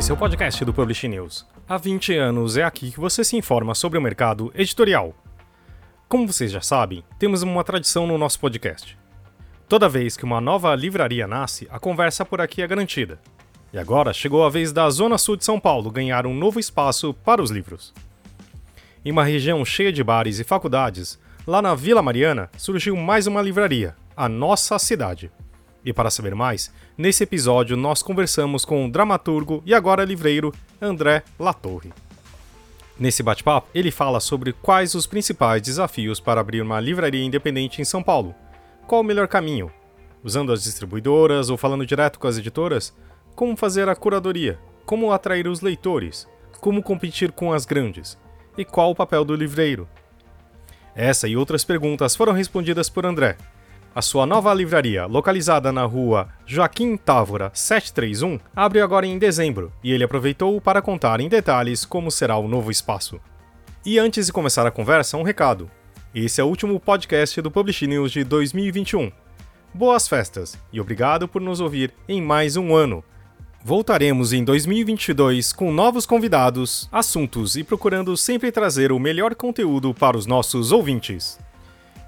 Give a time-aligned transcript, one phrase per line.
[0.00, 1.46] Esse é o podcast do Publish News.
[1.68, 5.14] Há 20 anos é aqui que você se informa sobre o mercado editorial.
[6.08, 8.96] Como vocês já sabem, temos uma tradição no nosso podcast.
[9.68, 13.20] Toda vez que uma nova livraria nasce, a conversa por aqui é garantida.
[13.74, 17.12] E agora chegou a vez da Zona Sul de São Paulo ganhar um novo espaço
[17.12, 17.92] para os livros.
[19.04, 23.42] Em uma região cheia de bares e faculdades, lá na Vila Mariana surgiu mais uma
[23.42, 25.30] livraria, a Nossa Cidade.
[25.84, 31.22] E para saber mais, nesse episódio nós conversamos com o dramaturgo e agora livreiro André
[31.38, 31.92] Latorre.
[32.98, 37.84] Nesse bate-papo, ele fala sobre quais os principais desafios para abrir uma livraria independente em
[37.84, 38.34] São Paulo.
[38.86, 39.72] Qual o melhor caminho?
[40.22, 42.94] Usando as distribuidoras ou falando direto com as editoras?
[43.34, 44.58] Como fazer a curadoria?
[44.84, 46.28] Como atrair os leitores?
[46.60, 48.18] Como competir com as grandes?
[48.58, 49.88] E qual o papel do livreiro?
[50.94, 53.38] Essa e outras perguntas foram respondidas por André,
[53.94, 59.92] a sua nova livraria, localizada na rua Joaquim Távora 731, abre agora em dezembro e
[59.92, 63.20] ele aproveitou para contar em detalhes como será o novo espaço.
[63.84, 65.68] E antes de começar a conversa, um recado.
[66.14, 69.10] Esse é o último podcast do Publish News de 2021.
[69.74, 73.02] Boas festas e obrigado por nos ouvir em mais um ano.
[73.64, 80.16] Voltaremos em 2022 com novos convidados, assuntos e procurando sempre trazer o melhor conteúdo para
[80.16, 81.38] os nossos ouvintes.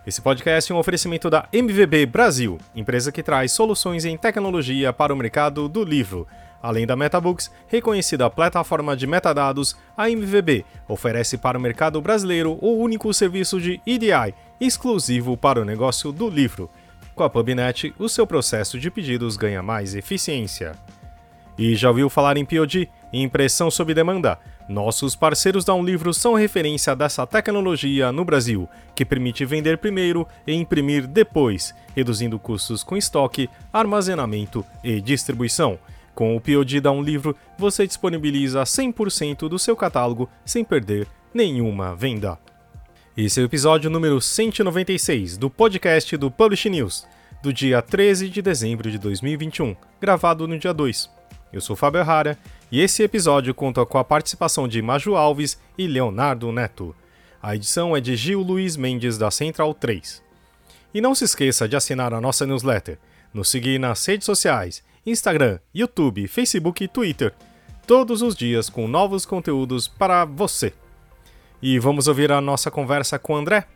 [0.04, 5.14] Esse podcast é um oferecimento da MVB Brasil, empresa que traz soluções em tecnologia para
[5.14, 6.26] o mercado do livro.
[6.60, 12.78] Além da MetaBooks, reconhecida plataforma de metadados, a MVB oferece para o mercado brasileiro o
[12.78, 16.68] único serviço de EDI exclusivo para o negócio do livro.
[17.14, 20.72] Com a PubNet, o seu processo de pedidos ganha mais eficiência.
[21.56, 22.90] E já ouviu falar em POD,
[23.20, 24.38] impressão sob demanda?
[24.68, 30.26] Nossos parceiros da Um Livro são referência dessa tecnologia no Brasil, que permite vender primeiro
[30.46, 35.78] e imprimir depois, reduzindo custos com estoque, armazenamento e distribuição.
[36.14, 41.94] Com o POD da Um Livro, você disponibiliza 100% do seu catálogo sem perder nenhuma
[41.94, 42.38] venda.
[43.16, 47.06] Esse é o episódio número 196 do podcast do Publish News,
[47.42, 51.10] do dia 13 de dezembro de 2021, gravado no dia 2.
[51.52, 52.38] Eu sou Fábio Errara
[52.72, 56.96] e esse episódio conta com a participação de Maju Alves e Leonardo Neto.
[57.42, 60.22] A edição é de Gil Luiz Mendes da Central 3.
[60.94, 62.98] E não se esqueça de assinar a nossa newsletter,
[63.34, 67.34] nos seguir nas redes sociais, Instagram, YouTube, Facebook e Twitter,
[67.86, 70.72] todos os dias com novos conteúdos para você.
[71.60, 73.66] E vamos ouvir a nossa conversa com o André?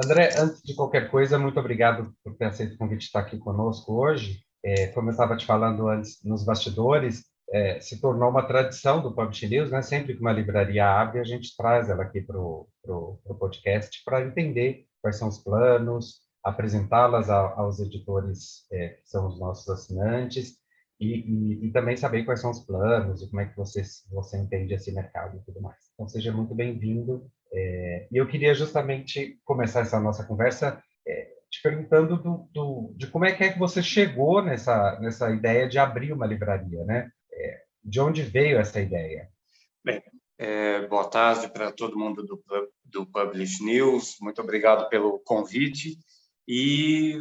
[0.00, 3.36] André, antes de qualquer coisa, muito obrigado por ter aceito o convite de estar aqui
[3.36, 8.46] conosco hoje é, como eu estava te falando antes nos bastidores, é, se tornou uma
[8.46, 9.82] tradição do Publish News, né?
[9.82, 14.86] Sempre que uma livraria abre, a gente traz ela aqui para o podcast para entender
[15.02, 20.56] quais são os planos, apresentá-las aos editores é, que são os nossos assinantes
[20.98, 24.38] e, e, e, também saber quais são os planos e como é que você, você
[24.38, 25.78] entende esse mercado e tudo mais.
[25.94, 27.26] Então, seja muito bem-vindo.
[27.52, 30.80] É, e eu queria justamente começar essa nossa conversa
[31.50, 35.68] te perguntando do, do, de como é que, é que você chegou nessa, nessa ideia
[35.68, 37.10] de abrir uma livraria, né?
[37.32, 39.28] É, de onde veio essa ideia?
[39.84, 40.02] Bem,
[40.38, 42.42] é, boa tarde para todo mundo do,
[42.84, 44.16] do Publish News.
[44.20, 45.98] Muito obrigado pelo convite.
[46.46, 47.18] E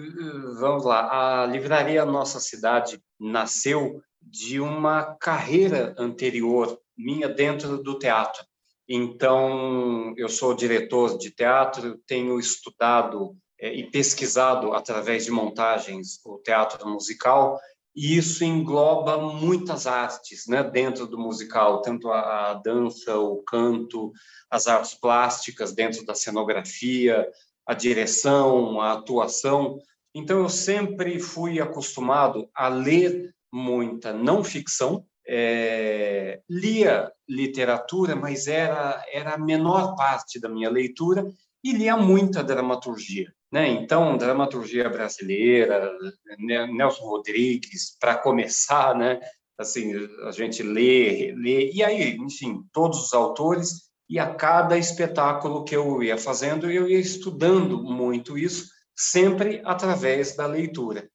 [0.59, 8.43] vamos lá, a livraria Nossa Cidade nasceu de uma carreira anterior minha dentro do teatro.
[8.87, 16.87] Então, eu sou diretor de teatro, tenho estudado e pesquisado através de montagens o teatro
[16.87, 17.59] musical
[17.95, 24.13] e isso engloba muitas artes né, dentro do musical, tanto a, a, dança, o canto,
[24.49, 27.27] as artes plásticas dentro da cenografia,
[27.65, 29.79] a direção, a atuação.
[30.15, 39.03] Então, eu sempre fui acostumado a ler muita não ficção, é, lia literatura, mas era,
[39.11, 41.29] era a menor parte da minha leitura,
[41.63, 43.33] e lia muita dramaturgia.
[43.51, 43.67] Né?
[43.67, 45.91] Então, dramaturgia brasileira,
[46.39, 49.19] né, Nelson Rodrigues, para começar, né?
[49.59, 49.93] assim,
[50.25, 55.75] a gente lê, lê, e aí, enfim, todos os autores, e a cada espetáculo que
[55.75, 61.09] eu ia fazendo, eu ia estudando muito isso, sempre através da leitura.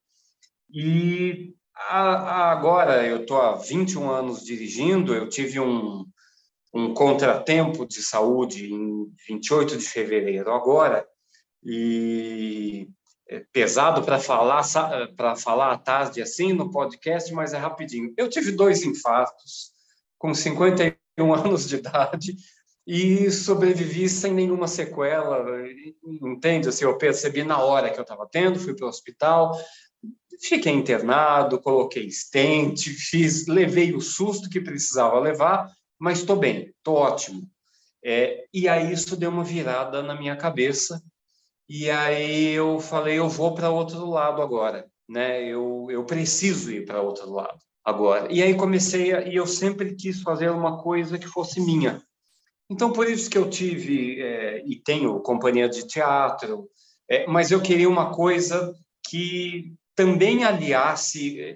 [0.71, 6.05] E a, agora, eu estou há 21 anos dirigindo, eu tive um,
[6.73, 11.05] um contratempo de saúde em 28 de fevereiro agora,
[11.65, 12.87] e
[13.27, 14.63] é pesado para falar
[15.15, 18.13] para falar à tarde assim no podcast, mas é rapidinho.
[18.15, 19.71] Eu tive dois infartos
[20.19, 20.99] com 51
[21.33, 22.35] anos de idade
[22.85, 25.43] e sobrevivi sem nenhuma sequela,
[26.05, 26.69] entende?
[26.69, 29.59] Assim, eu percebi na hora que eu estava tendo, fui para o hospital,
[30.39, 35.67] fiquei internado, coloquei estente, fiz, levei o susto que precisava levar,
[35.97, 37.41] mas estou bem, estou ótimo.
[38.03, 41.01] É, e aí isso deu uma virada na minha cabeça
[41.67, 45.43] e aí eu falei, eu vou para outro lado agora, né?
[45.43, 48.31] Eu, eu preciso ir para outro lado agora.
[48.31, 52.01] E aí comecei a, e eu sempre quis fazer uma coisa que fosse minha.
[52.69, 56.67] Então por isso que eu tive é, e tenho companhia de teatro,
[57.09, 58.73] é, mas eu queria uma coisa
[59.07, 61.55] que também aliasse é,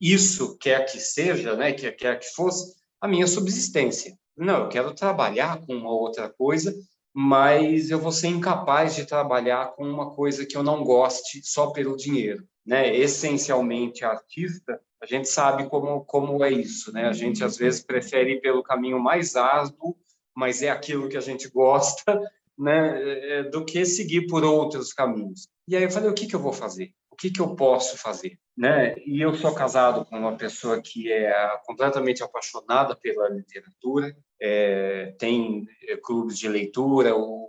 [0.00, 1.72] isso, quer que seja, né?
[1.72, 4.16] Quer, quer que fosse a minha subsistência.
[4.36, 6.74] Não, eu quero trabalhar com uma outra coisa
[7.14, 11.70] mas eu vou ser incapaz de trabalhar com uma coisa que eu não goste só
[11.70, 12.96] pelo dinheiro, né?
[12.96, 17.06] Essencialmente artista, a gente sabe como como é isso, né?
[17.06, 19.96] A gente às vezes prefere ir pelo caminho mais árduo,
[20.34, 22.18] mas é aquilo que a gente gosta,
[22.58, 23.38] né?
[23.38, 25.48] É, do que seguir por outros caminhos.
[25.68, 26.92] E aí eu falei, o que que eu vou fazer?
[27.12, 28.38] O que que eu posso fazer?
[28.56, 28.94] Né?
[29.06, 31.32] E eu sou casado com uma pessoa que é
[31.66, 37.48] completamente apaixonada pela literatura, é, tem é, clubes de leitura, o,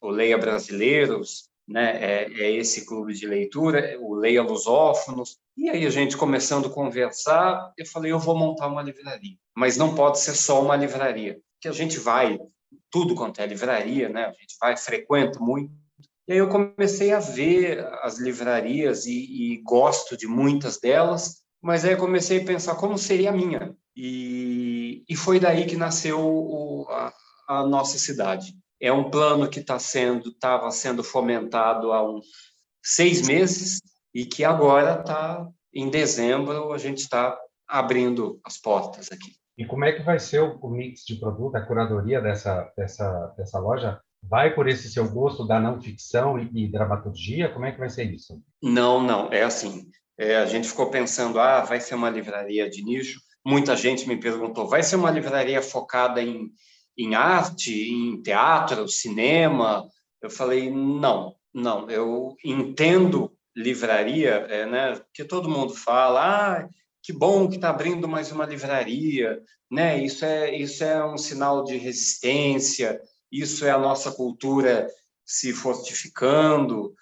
[0.00, 1.98] o Leia Brasileiros, né?
[2.00, 5.38] É, é, esse clube de leitura, o Leia Lusófonos.
[5.56, 9.76] E aí a gente começando a conversar, eu falei, eu vou montar uma livraria, mas
[9.76, 12.38] não pode ser só uma livraria, que a gente vai
[12.90, 14.26] tudo quanto é livraria, né?
[14.26, 15.72] A gente vai frequenta muito
[16.26, 21.84] e aí eu comecei a ver as livrarias e, e gosto de muitas delas, mas
[21.84, 23.76] aí eu comecei a pensar como seria a minha.
[23.96, 27.12] E, e foi daí que nasceu o, a,
[27.48, 28.54] a, nossa cidade.
[28.80, 32.26] É um plano que está sendo, estava sendo fomentado há uns
[32.82, 33.80] seis meses
[34.14, 39.32] e que agora está em dezembro a gente está abrindo as portas aqui.
[39.56, 43.34] E como é que vai ser o, o mix de produto, a curadoria dessa, dessa,
[43.36, 44.00] dessa loja?
[44.22, 47.50] Vai por esse seu gosto da não ficção e, e dramaturgia?
[47.50, 48.42] Como é que vai ser isso?
[48.62, 49.90] Não, não, é assim.
[50.18, 53.20] É, a gente ficou pensando, ah, vai ser uma livraria de nicho.
[53.44, 56.50] Muita gente me perguntou, vai ser uma livraria focada em,
[56.96, 59.86] em arte, em teatro, cinema?
[60.22, 61.90] Eu falei, não, não.
[61.90, 65.00] Eu entendo livraria, é, né?
[65.12, 66.68] Que todo mundo fala, ah,
[67.02, 70.02] que bom que está abrindo mais uma livraria, né?
[70.02, 73.00] Isso é isso é um sinal de resistência
[73.32, 74.86] isso é a nossa cultura
[75.24, 76.94] se fortificando.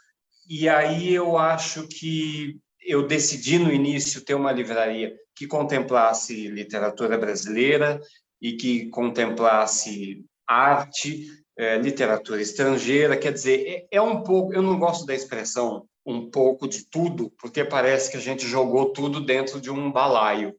[0.49, 7.19] E aí eu acho que eu decidi no início ter uma livraria que contemplasse literatura
[7.19, 8.01] brasileira
[8.41, 13.17] e que contemplasse arte, é, literatura estrangeira.
[13.17, 14.53] Quer dizer, é, é um pouco.
[14.53, 18.93] Eu não gosto da expressão um pouco de tudo, porque parece que a gente jogou
[18.93, 20.55] tudo dentro de um balaio.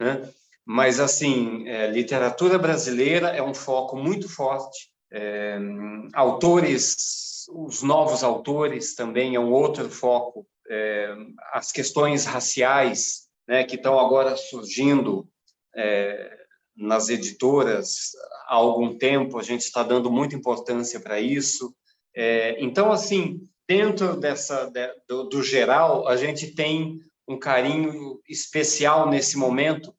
[0.00, 0.28] Né?
[0.64, 5.58] Mas, assim, é, literatura brasileira é um foco muito forte, é,
[6.12, 10.46] autores, os novos autores também é um outro foco.
[10.70, 11.14] É,
[11.52, 15.26] as questões raciais, né, que estão agora surgindo
[15.74, 16.36] é,
[16.76, 18.12] nas editoras
[18.46, 21.74] há algum tempo, a gente está dando muita importância para isso.
[22.58, 29.36] Então, assim, dentro dessa de, do, do, geral, a gente tem um carinho especial nesse
[29.36, 29.94] momento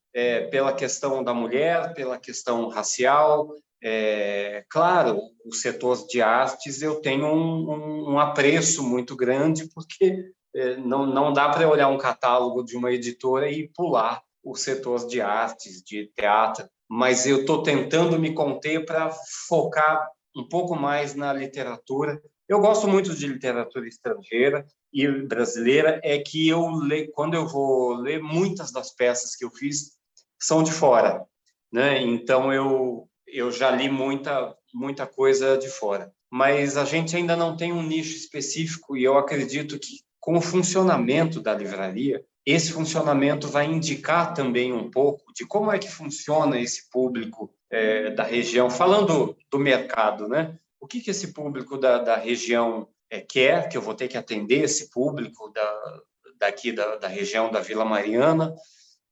[0.51, 7.26] pela questão da mulher, pela questão racial, é, claro, o setor de artes eu tenho
[7.28, 12.64] um, um, um apreço muito grande, porque é, não, não dá para olhar um catálogo
[12.64, 18.18] de uma editora e pular o setor de artes, de teatro, mas eu estou tentando
[18.19, 19.12] me conter para
[19.48, 22.21] focar um pouco mais na literatura.
[22.48, 27.94] Eu gosto muito de literatura estrangeira e brasileira, é que eu leio, quando eu vou
[27.94, 29.92] ler, muitas das peças que eu fiz
[30.40, 31.24] são de fora.
[31.71, 32.02] Né?
[32.02, 36.12] Então, eu eu já li muita, muita coisa de fora.
[36.31, 40.42] Mas a gente ainda não tem um nicho específico e eu acredito que com o
[40.42, 46.59] funcionamento da livraria, esse funcionamento vai indicar também um pouco de como é que funciona
[46.59, 50.57] esse público é, da região, falando do mercado, né?
[50.80, 54.18] O que, que esse público da, da região é, quer, que eu vou ter que
[54.18, 56.02] atender esse público da,
[56.40, 58.54] daqui da, da região da Vila Mariana,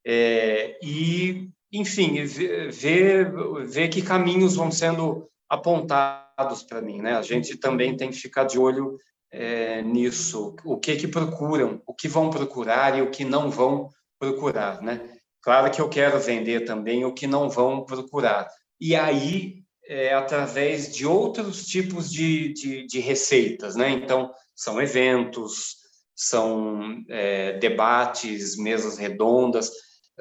[0.05, 3.31] é, e enfim, ver,
[3.65, 7.15] ver que caminhos vão sendo apontados para mim, né?
[7.15, 8.97] A gente também tem que ficar de olho
[9.31, 13.89] é, nisso, o que que procuram, o que vão procurar e o que não vão
[14.19, 15.17] procurar, né?
[15.41, 18.47] Claro que eu quero vender também o que não vão procurar.
[18.79, 23.89] E aí, é, através de outros tipos de, de, de, receitas, né?
[23.89, 25.77] Então, são eventos,
[26.15, 29.71] são é, debates, mesas redondas,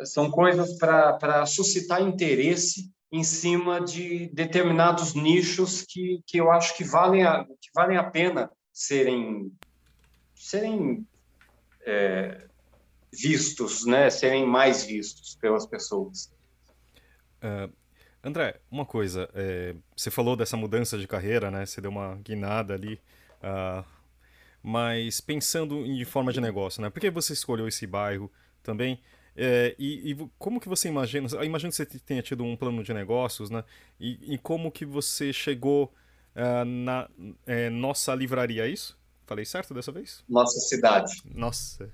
[0.05, 6.85] são coisas para suscitar interesse em cima de determinados nichos que, que eu acho que
[6.85, 9.53] valem a, que valem a pena serem,
[10.35, 11.07] serem
[11.87, 12.47] é,
[13.13, 16.33] vistos, né, serem mais vistos pelas pessoas.
[17.43, 17.73] Uh,
[18.23, 21.65] André, uma coisa, é, você falou dessa mudança de carreira, né?
[21.65, 23.01] Você deu uma guinada ali,
[23.41, 23.85] uh,
[24.61, 26.91] mas pensando em forma de negócio, né?
[26.91, 28.31] Por que você escolheu esse bairro
[28.65, 29.01] também?
[29.37, 31.29] É, e, e, como que você imagina?
[31.31, 33.63] Eu imagino que você tenha tido um plano de negócios, né?
[34.01, 35.93] E, e como que você chegou
[36.35, 37.09] uh, na
[37.47, 38.97] é, nossa livraria, é isso?
[39.27, 40.25] Falei certo dessa vez?
[40.27, 41.13] Nossa cidade.
[41.35, 41.93] Nossa.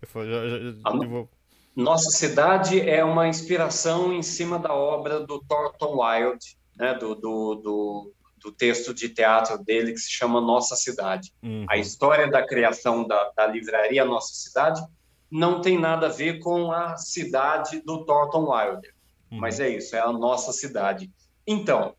[0.00, 1.28] Eu, já, já, eu vou...
[1.74, 6.94] Nossa cidade é uma inspiração em cima da obra do Thornton Wilde, né?
[6.94, 11.32] do, do, do, do texto de teatro dele que se chama Nossa Cidade.
[11.42, 11.64] Uhum.
[11.68, 14.82] A história da criação da, da livraria Nossa Cidade
[15.30, 18.94] não tem nada a ver com a cidade do Thornton Wilder,
[19.30, 19.38] uhum.
[19.38, 21.10] mas é isso, é a nossa cidade.
[21.46, 21.94] Então,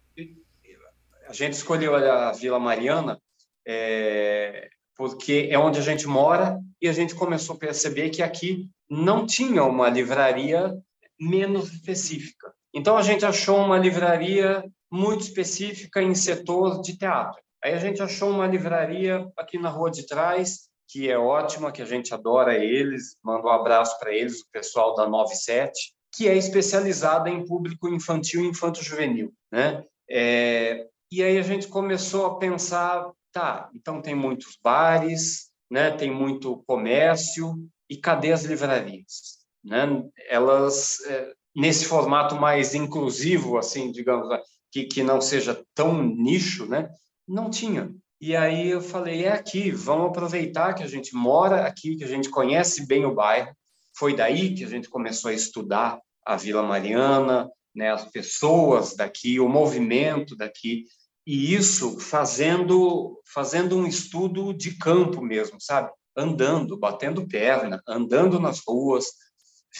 [1.27, 3.19] a gente escolheu a Vila Mariana
[3.65, 8.69] é, porque é onde a gente mora e a gente começou a perceber que aqui
[8.89, 10.77] não tinha uma livraria
[11.19, 12.53] menos específica.
[12.73, 17.41] Então a gente achou uma livraria muito específica em setor de teatro.
[17.63, 21.81] Aí a gente achou uma livraria aqui na rua de trás que é ótima, que
[21.81, 26.35] a gente adora eles, manda um abraço para eles, o pessoal da 97, que é
[26.35, 29.85] especializada em público infantil e infanto-juvenil, né?
[30.09, 35.91] É, e aí a gente começou a pensar, tá, então tem muitos bares, né?
[35.91, 37.55] Tem muito comércio
[37.89, 40.03] e cadê as livrarias, né?
[40.27, 44.27] Elas é, nesse formato mais inclusivo, assim, digamos,
[44.69, 46.89] que que não seja tão nicho, né?
[47.25, 47.95] Não tinha.
[48.21, 52.07] E aí eu falei, é aqui, vamos aproveitar que a gente mora aqui, que a
[52.07, 53.51] gente conhece bem o bairro.
[53.97, 59.39] Foi daí que a gente começou a estudar a Vila Mariana, né, as pessoas daqui,
[59.39, 60.85] o movimento daqui,
[61.25, 65.89] e isso fazendo fazendo um estudo de campo mesmo, sabe?
[66.15, 69.07] Andando, batendo perna, andando nas ruas,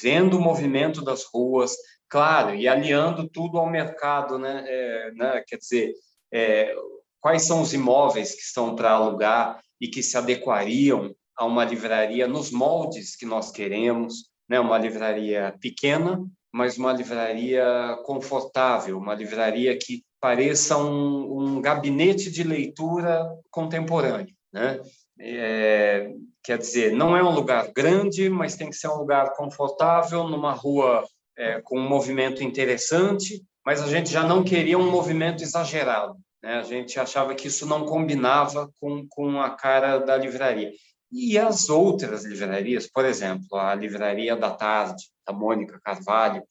[0.02, 1.76] vendo o movimento das ruas,
[2.10, 4.64] claro, e aliando tudo ao mercado, né?
[4.66, 5.44] É, né?
[5.46, 5.94] Quer dizer,
[6.34, 6.74] é,
[7.22, 12.28] quais são os imóveis que estão para alugar e que se adequariam a uma livraria
[12.28, 14.60] nos moldes que nós queremos, né?
[14.60, 22.44] Uma livraria pequena, mas uma livraria confortável, uma livraria que pareça um, um gabinete de
[22.44, 24.82] leitura contemporâneo, né?
[25.20, 26.12] É,
[26.44, 30.54] quer dizer, não é um lugar grande, mas tem que ser um lugar confortável, numa
[30.54, 31.06] rua
[31.38, 36.16] é, com um movimento interessante, mas a gente já não queria um movimento exagerado.
[36.42, 36.56] Né?
[36.56, 40.72] A gente achava que isso não combinava com, com a cara da livraria.
[41.12, 46.42] E as outras livrarias, por exemplo, a Livraria da Tarde, da Mônica Carvalho,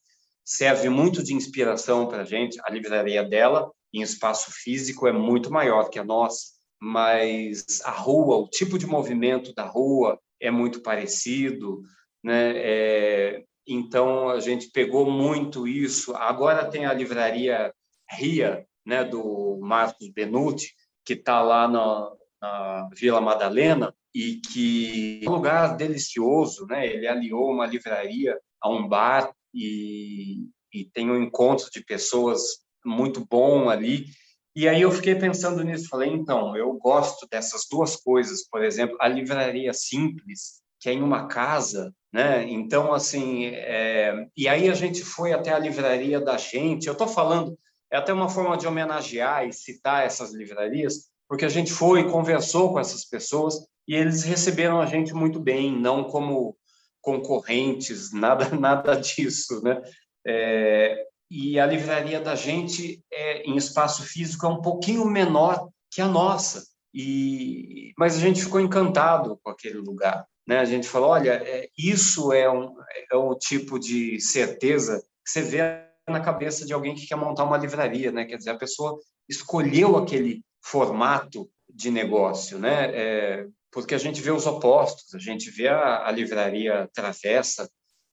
[0.44, 2.60] serve muito de inspiração para a gente.
[2.62, 6.44] A livraria dela, em espaço físico, é muito maior que a nossa,
[6.78, 11.80] mas a rua, o tipo de movimento da rua é muito parecido.
[12.22, 12.52] Né?
[12.56, 16.14] É, então, a gente pegou muito isso.
[16.14, 17.72] Agora tem a livraria
[18.10, 25.30] Ria, né, do Marcos Benuti, que está lá na, na, Vila Madalena e que é
[25.30, 26.84] um lugar delicioso, né?
[26.88, 32.40] Ele aliou uma livraria a um bar e, e tem um encontro de pessoas
[32.84, 34.06] muito bom ali.
[34.56, 38.96] E aí eu fiquei pensando nisso, falei, então, eu gosto dessas duas coisas, por exemplo,
[39.00, 42.42] a livraria simples, que é em uma casa, né?
[42.50, 44.26] Então, assim, é...
[44.36, 46.88] e aí a gente foi até a livraria da gente.
[46.88, 47.56] Eu estou falando
[47.90, 52.10] é até uma forma de homenagear e citar essas livrarias, porque a gente foi e
[52.10, 53.54] conversou com essas pessoas
[53.86, 56.56] e eles receberam a gente muito bem, não como
[57.00, 59.82] concorrentes, nada, nada disso, né?
[60.26, 66.00] É, e a livraria da gente é, em espaço físico é um pouquinho menor que
[66.00, 70.58] a nossa, e mas a gente ficou encantado com aquele lugar, né?
[70.58, 72.74] A gente falou, olha, é, isso é um
[73.10, 77.44] é um tipo de certeza que você vê na cabeça de alguém que quer montar
[77.44, 78.24] uma livraria, né?
[78.24, 78.98] Quer dizer, a pessoa
[79.28, 82.90] escolheu aquele formato de negócio, né?
[82.92, 87.70] É, porque a gente vê os opostos, a gente vê a, a, livraria Travessa,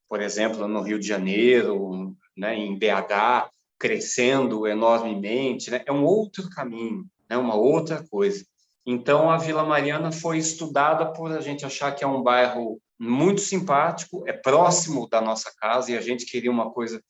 [0.07, 3.49] por exemplo, no Rio de Janeiro, né, em BH,
[3.79, 5.83] crescendo enormemente, né?
[5.85, 7.37] É um outro caminho, né?
[7.37, 8.45] Uma outra coisa.
[8.85, 13.41] Então, a Vila Mariana foi estudada por a gente achar que é um bairro muito
[13.41, 17.01] simpático, é próximo da nossa casa e a gente queria uma coisa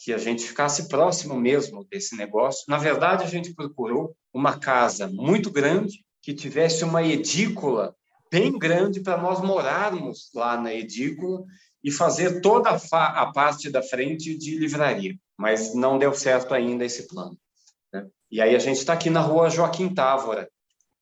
[0.00, 2.64] que a gente ficasse próximo mesmo desse negócio.
[2.66, 7.94] Na verdade, a gente procurou uma casa muito grande, que tivesse uma edícula
[8.30, 11.44] bem grande para nós morarmos lá na edícula
[11.84, 15.14] e fazer toda a, a, parte da frente de livraria.
[15.36, 17.36] Mas não deu certo ainda esse plano.
[17.92, 18.06] Né?
[18.30, 20.48] E aí a gente está aqui na rua Joaquim Távora,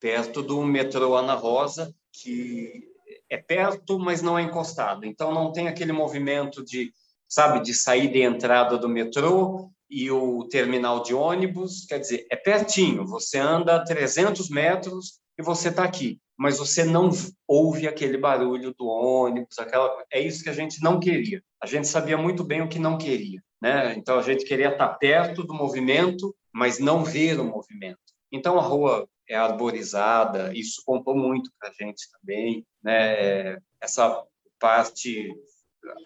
[0.01, 2.89] perto do metrô Ana Rosa, que
[3.31, 5.05] é perto, mas não é encostado.
[5.07, 6.93] Então não tem aquele movimento de,
[7.29, 12.37] sabe, de saída e entrada do metrô e o terminal de ônibus, quer dizer, é
[12.37, 13.07] pertinho.
[13.07, 17.11] Você anda 300 metros e você está aqui, mas você não
[17.47, 20.05] ouve aquele barulho do ônibus, aquela.
[20.13, 21.43] É isso que a gente não queria.
[21.63, 23.95] A gente sabia muito bem o que não queria, né?
[23.95, 27.99] Então a gente queria estar tá perto do movimento, mas não ver o movimento.
[28.31, 33.59] Então a rua é arborizada, isso contou muito para a gente também, né?
[33.81, 34.23] Essa
[34.59, 35.33] parte,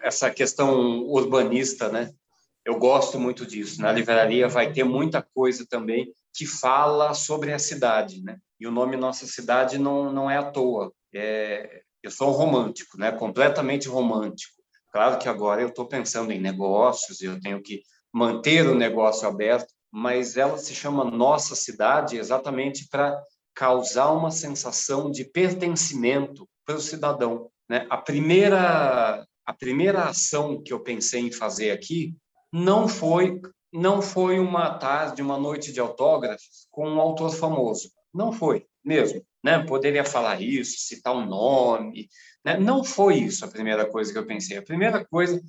[0.02, 2.12] essa questão urbanista, né?
[2.64, 3.80] Eu gosto muito disso.
[3.80, 8.38] Na livraria vai ter muita coisa também que fala sobre a cidade, né?
[8.58, 10.92] E o nome Nossa Cidade não, não é à toa.
[11.12, 13.10] É, eu sou um romântico, né?
[13.10, 14.54] Completamente romântico.
[14.92, 19.72] Claro que agora eu estou pensando em negócios, eu tenho que manter o negócio aberto,
[19.90, 23.20] mas ela se chama Nossa Cidade exatamente para
[23.54, 27.50] causar uma sensação de pertencimento para o cidadão.
[27.68, 27.86] Né?
[27.90, 32.14] A primeira a primeira ação que eu pensei em fazer aqui
[32.52, 33.40] não foi
[33.72, 37.90] não foi uma tarde, uma noite de autógrafos com um autor famoso.
[38.12, 39.24] Não foi mesmo.
[39.42, 39.64] Né?
[39.64, 42.10] Poderia falar isso, citar um nome.
[42.44, 42.58] Né?
[42.58, 44.58] Não foi isso a primeira coisa que eu pensei.
[44.58, 45.40] A primeira coisa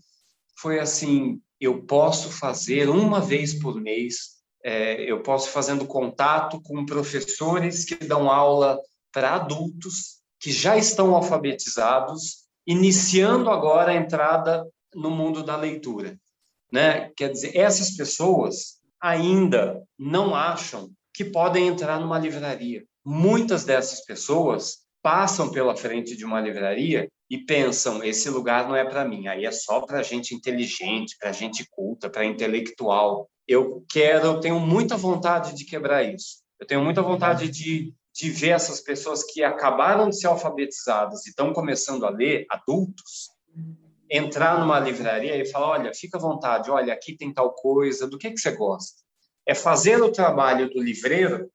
[0.58, 6.86] foi assim: eu posso fazer uma vez por mês é, eu posso fazendo contato com
[6.86, 8.80] professores que dão aula
[9.12, 16.18] para adultos que já estão alfabetizados, iniciando agora a entrada no mundo da leitura.
[16.72, 17.12] Né?
[17.16, 22.84] Quer dizer, essas pessoas ainda não acham que podem entrar numa livraria.
[23.06, 28.86] Muitas dessas pessoas passam pela frente de uma livraria e pensam: esse lugar não é
[28.86, 34.28] para mim, aí é só para gente inteligente, para gente culta, para intelectual eu quero,
[34.28, 36.42] eu tenho muita vontade de quebrar isso.
[36.60, 41.30] Eu tenho muita vontade de, de ver essas pessoas que acabaram de ser alfabetizadas e
[41.30, 43.30] estão começando a ler, adultos,
[44.10, 48.18] entrar numa livraria e falar: olha, fica à vontade, olha, aqui tem tal coisa, do
[48.18, 49.02] que, que você gosta?
[49.46, 51.50] É fazer o trabalho do livreiro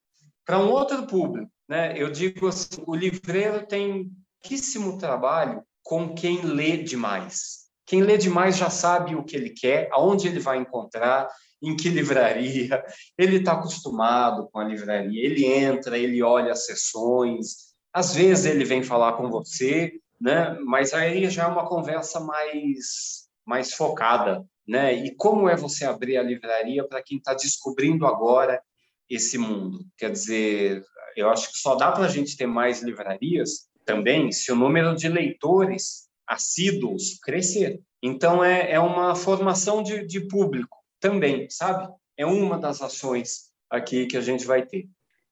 [0.44, 1.50] para um outro público.
[1.68, 1.94] Né?
[1.96, 7.68] Eu digo assim: o livreiro tem pouquíssimo trabalho com quem lê demais.
[7.86, 11.28] Quem lê demais já sabe o que ele quer, aonde ele vai encontrar,
[11.62, 12.84] em que livraria,
[13.16, 18.64] ele está acostumado com a livraria, ele entra, ele olha as sessões, às vezes ele
[18.64, 20.56] vem falar com você, né?
[20.64, 24.44] mas aí já é uma conversa mais, mais focada.
[24.66, 24.94] Né?
[25.06, 28.62] E como é você abrir a livraria para quem está descobrindo agora
[29.08, 29.84] esse mundo?
[29.96, 30.84] Quer dizer,
[31.16, 34.94] eu acho que só dá para a gente ter mais livrarias também se o número
[34.94, 37.80] de leitores assíduos crescer.
[38.02, 41.92] Então, é, é uma formação de, de público também, sabe?
[42.16, 44.88] É uma das ações aqui que a gente vai ter.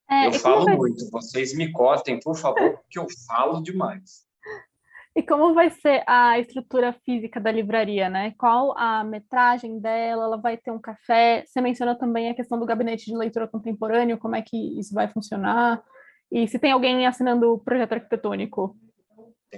[0.09, 0.77] É, eu falo vai...
[0.77, 4.25] muito, vocês me cortem, por favor, porque eu falo demais.
[5.17, 8.35] E como vai ser a estrutura física da livraria, né?
[8.37, 10.25] Qual a metragem dela?
[10.25, 11.43] Ela vai ter um café?
[11.47, 15.09] Você mencionou também a questão do gabinete de leitura contemporâneo, como é que isso vai
[15.09, 15.83] funcionar?
[16.31, 18.77] E se tem alguém assinando o projeto arquitetônico?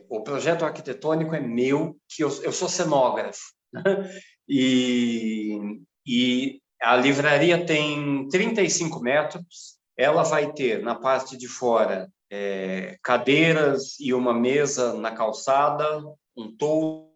[0.08, 3.40] O projeto arquitetônico é meu, que eu, eu sou cenógrafo.
[4.48, 5.58] e
[6.08, 9.76] e a livraria tem 35 metros.
[9.94, 16.02] Ela vai ter na parte de fora é, cadeiras e uma mesa na calçada,
[16.34, 17.08] um toldo.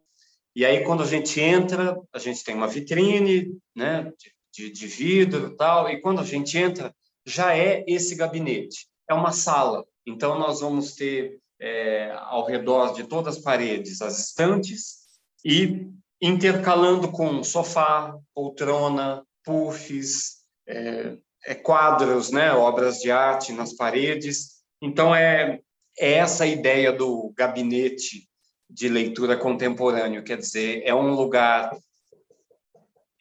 [0.55, 4.12] E aí, quando a gente entra, a gente tem uma vitrine né,
[4.52, 5.88] de, de vidro e tal.
[5.88, 8.87] E quando a gente entra, já é esse gabinete.
[9.09, 9.87] É uma sala.
[10.05, 15.02] Então, nós vamos ter é, ao redor de todas as paredes as estantes
[15.42, 15.88] e
[16.22, 24.62] intercalando com sofá, poltrona, puffs, é, é quadros, né, obras de arte nas paredes.
[24.80, 25.61] Então, é,
[25.98, 28.28] é essa ideia do gabinete
[28.70, 31.76] de leitura contemporâneo, quer dizer, é um lugar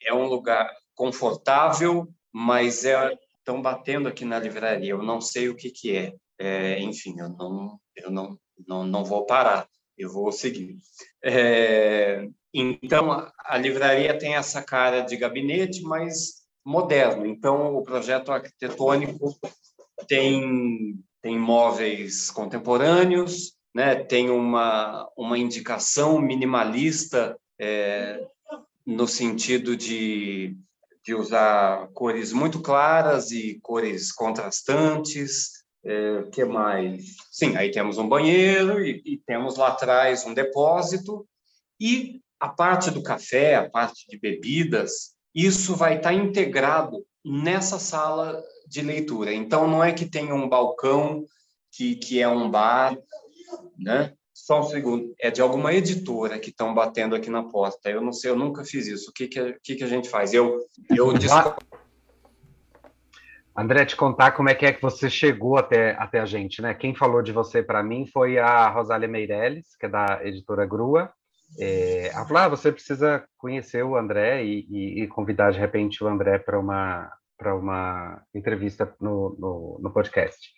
[0.04, 4.90] é um lugar confortável, mas é estão batendo aqui na livraria.
[4.90, 6.14] Eu não sei o que que é.
[6.38, 9.68] é enfim, eu não eu não, não não vou parar.
[10.08, 10.76] Vou seguir.
[11.24, 17.26] É, então, a livraria tem essa cara de gabinete, mas moderno.
[17.26, 19.36] Então, o projeto arquitetônico
[20.06, 23.94] tem, tem móveis contemporâneos, né?
[23.96, 28.20] tem uma, uma indicação minimalista é,
[28.86, 30.56] no sentido de,
[31.04, 35.61] de usar cores muito claras e cores contrastantes.
[35.84, 37.16] É, que mais?
[37.30, 41.26] Sim, aí temos um banheiro e, e temos lá atrás um depósito
[41.80, 48.42] e a parte do café, a parte de bebidas, isso vai estar integrado nessa sala
[48.66, 49.32] de leitura.
[49.32, 51.24] Então, não é que tenha um balcão
[51.70, 52.96] que, que é um bar,
[53.78, 54.12] né?
[54.34, 55.14] Só um segundo.
[55.20, 57.90] É de alguma editora que estão batendo aqui na porta.
[57.90, 59.10] Eu não sei, eu nunca fiz isso.
[59.10, 60.34] O que, que, que, que a gente faz?
[60.34, 60.58] Eu,
[60.90, 61.12] eu
[63.56, 66.72] André, te contar como é que é que você chegou até, até a gente, né?
[66.72, 71.12] Quem falou de você para mim foi a Rosália Meirelles, que é da editora Grua.
[71.58, 76.02] É, ela falou: ah, você precisa conhecer o André e, e, e convidar de repente
[76.02, 77.10] o André para uma
[77.56, 80.52] uma entrevista no, no, no podcast.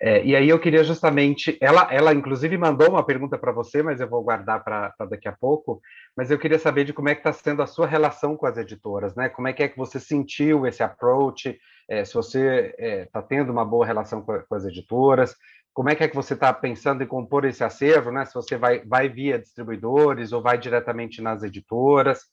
[0.00, 4.00] É, e aí eu queria justamente, ela, ela inclusive mandou uma pergunta para você, mas
[4.00, 5.80] eu vou guardar para daqui a pouco.
[6.16, 8.56] Mas eu queria saber de como é que está sendo a sua relação com as
[8.58, 9.28] editoras, né?
[9.28, 11.58] Como é que é que você sentiu esse approach?
[11.88, 15.34] É, se você está é, tá tendo uma boa relação com, com, as editoras,
[15.72, 18.24] como é que é que você está pensando em compor esse acervo, né?
[18.24, 22.24] Se você vai, vai via distribuidores ou vai diretamente nas editoras?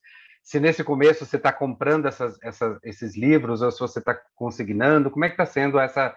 [0.41, 5.10] Se nesse começo você está comprando essas, essas, esses livros ou se você está consignando,
[5.10, 6.13] como é que está sendo essa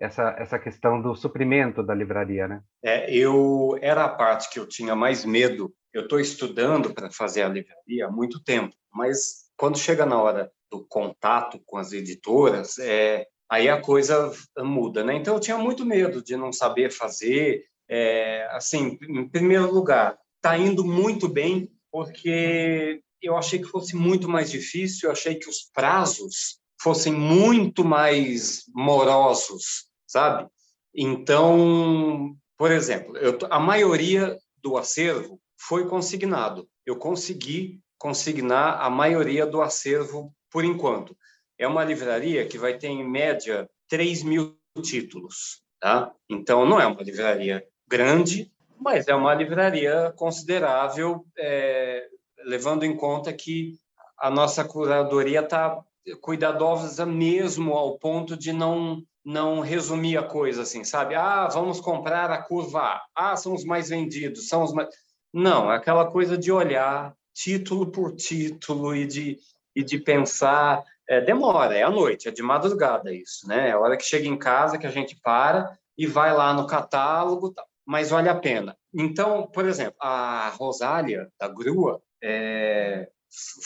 [0.00, 2.62] essa, essa questão do suprimento da livraria, né?
[2.82, 5.72] É, eu era a parte que eu tinha mais medo.
[5.92, 10.50] Eu estou estudando para fazer a livraria há muito tempo, mas quando chega na hora
[10.70, 15.14] do contato com as editoras, é, aí a coisa muda, né?
[15.14, 17.64] Então eu tinha muito medo de não saber fazer.
[17.90, 24.28] É, assim, em primeiro lugar, está indo muito bem porque eu achei que fosse muito
[24.28, 25.08] mais difícil.
[25.08, 30.48] Eu achei que os prazos fossem muito mais morosos sabe?
[30.94, 36.68] Então, por exemplo, eu, a maioria do acervo foi consignado.
[36.84, 41.16] Eu consegui consignar a maioria do acervo por enquanto.
[41.58, 45.62] É uma livraria que vai ter, em média, 3 mil títulos.
[45.80, 46.12] Tá?
[46.28, 52.08] Então, não é uma livraria grande, mas é uma livraria considerável, é,
[52.44, 53.74] levando em conta que
[54.18, 55.80] a nossa curadoria está
[56.20, 61.14] cuidadosa mesmo ao ponto de não não resumir a coisa assim, sabe?
[61.14, 63.02] Ah, vamos comprar a curva A.
[63.14, 64.88] Ah, são os mais vendidos, são os mais...
[65.30, 69.38] Não, é aquela coisa de olhar título por título e de,
[69.76, 70.82] e de pensar...
[71.06, 73.68] É, demora, é à noite, é de madrugada isso, né?
[73.68, 76.66] É a hora que chega em casa que a gente para e vai lá no
[76.66, 77.52] catálogo,
[77.86, 78.74] mas vale a pena.
[78.94, 83.10] Então, por exemplo, a Rosália, da Grua, é,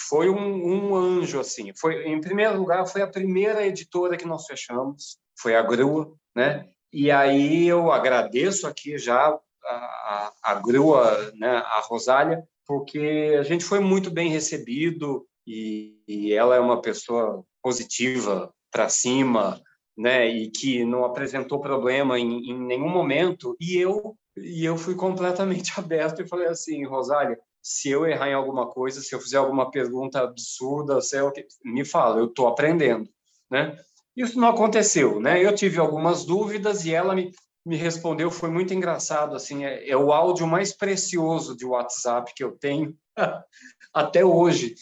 [0.08, 1.72] foi um, um, anjo, assim.
[1.76, 6.68] Foi, em primeiro lugar, foi a primeira editora que nós fechamos foi a grua, né?
[6.92, 13.64] E aí eu agradeço aqui já a, a, grua, né, a Rosália, porque a gente
[13.64, 19.60] foi muito bem recebido e, e ela é uma pessoa positiva para cima,
[19.96, 23.56] né, e que não apresentou problema em, em nenhum momento.
[23.60, 28.34] E eu e eu fui completamente aberto e falei assim, Rosália, se eu errar em
[28.34, 32.48] alguma coisa, se eu fizer alguma pergunta absurda, sei o que, me fala, eu estou
[32.48, 33.08] aprendendo,
[33.50, 33.78] né?
[34.16, 35.44] Isso não aconteceu, né?
[35.44, 37.32] Eu tive algumas dúvidas e ela me,
[37.64, 42.44] me respondeu, foi muito engraçado, assim, é, é o áudio mais precioso de WhatsApp que
[42.44, 42.94] eu tenho
[43.94, 44.74] até hoje,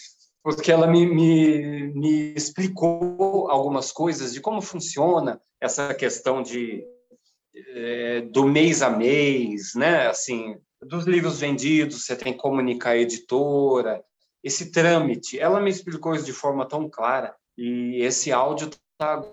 [0.43, 6.85] porque ela me, me, me explicou algumas coisas de como funciona essa questão de
[7.55, 10.09] é, do mês a mês, né?
[10.09, 14.03] Assim, dos livros vendidos, você tem que comunicar a editora,
[14.43, 15.39] esse trâmite.
[15.39, 19.25] Ela me explicou isso de forma tão clara e esse áudio está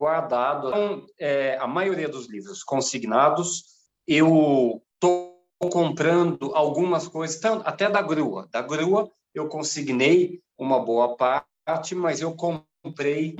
[0.00, 0.68] guardado.
[0.68, 3.64] Então, é, a maioria dos livros consignados,
[4.08, 5.34] eu estou
[5.70, 8.48] comprando algumas coisas, até da grua.
[8.50, 13.36] Da grua eu consignei uma boa parte, mas eu comprei.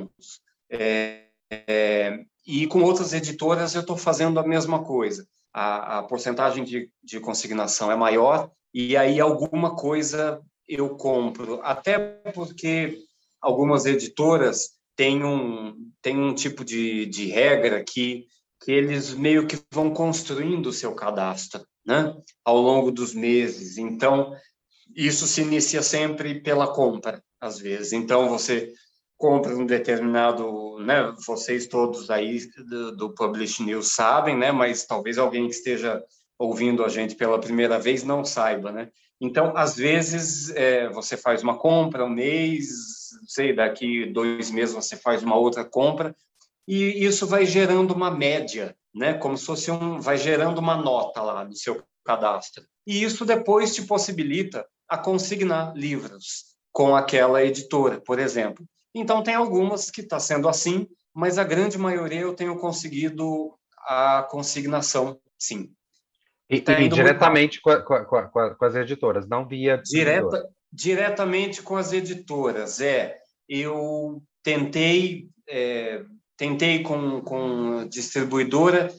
[0.71, 5.27] É, é, e com outras editoras eu estou fazendo a mesma coisa.
[5.53, 11.61] A, a porcentagem de, de consignação é maior, e aí alguma coisa eu compro.
[11.63, 11.99] Até
[12.35, 12.99] porque
[13.41, 18.27] algumas editoras tem um, tem um tipo de, de regra que,
[18.63, 23.79] que eles meio que vão construindo o seu cadastro né, ao longo dos meses.
[23.79, 24.35] Então,
[24.95, 27.93] isso se inicia sempre pela compra, às vezes.
[27.93, 28.73] Então, você
[29.17, 35.19] compra um determinado, né, vocês todos aí do, do Publish News sabem, né, mas talvez
[35.19, 36.03] alguém que esteja
[36.39, 38.91] ouvindo a gente pela primeira vez não saiba, né?
[39.21, 42.69] Então, às vezes, é, você faz uma compra um mês,
[43.27, 46.15] sei, daqui dois meses você faz uma outra compra,
[46.67, 49.15] e isso vai gerando uma média, né?
[49.15, 52.65] Como se fosse um, vai gerando uma nota lá no seu cadastro.
[52.87, 58.65] E isso depois te possibilita a consignar livros com aquela editora, por exemplo.
[58.95, 63.55] Então tem algumas que está sendo assim, mas a grande maioria eu tenho conseguido
[63.87, 65.71] a consignação, sim.
[66.49, 69.81] E, tá e diretamente com, a, com, a, com, as editoras, não via.
[69.83, 73.17] Direta, diretamente com as editoras, é.
[73.49, 76.05] Eu tentei, é,
[76.37, 78.93] tentei com, com distribuidora,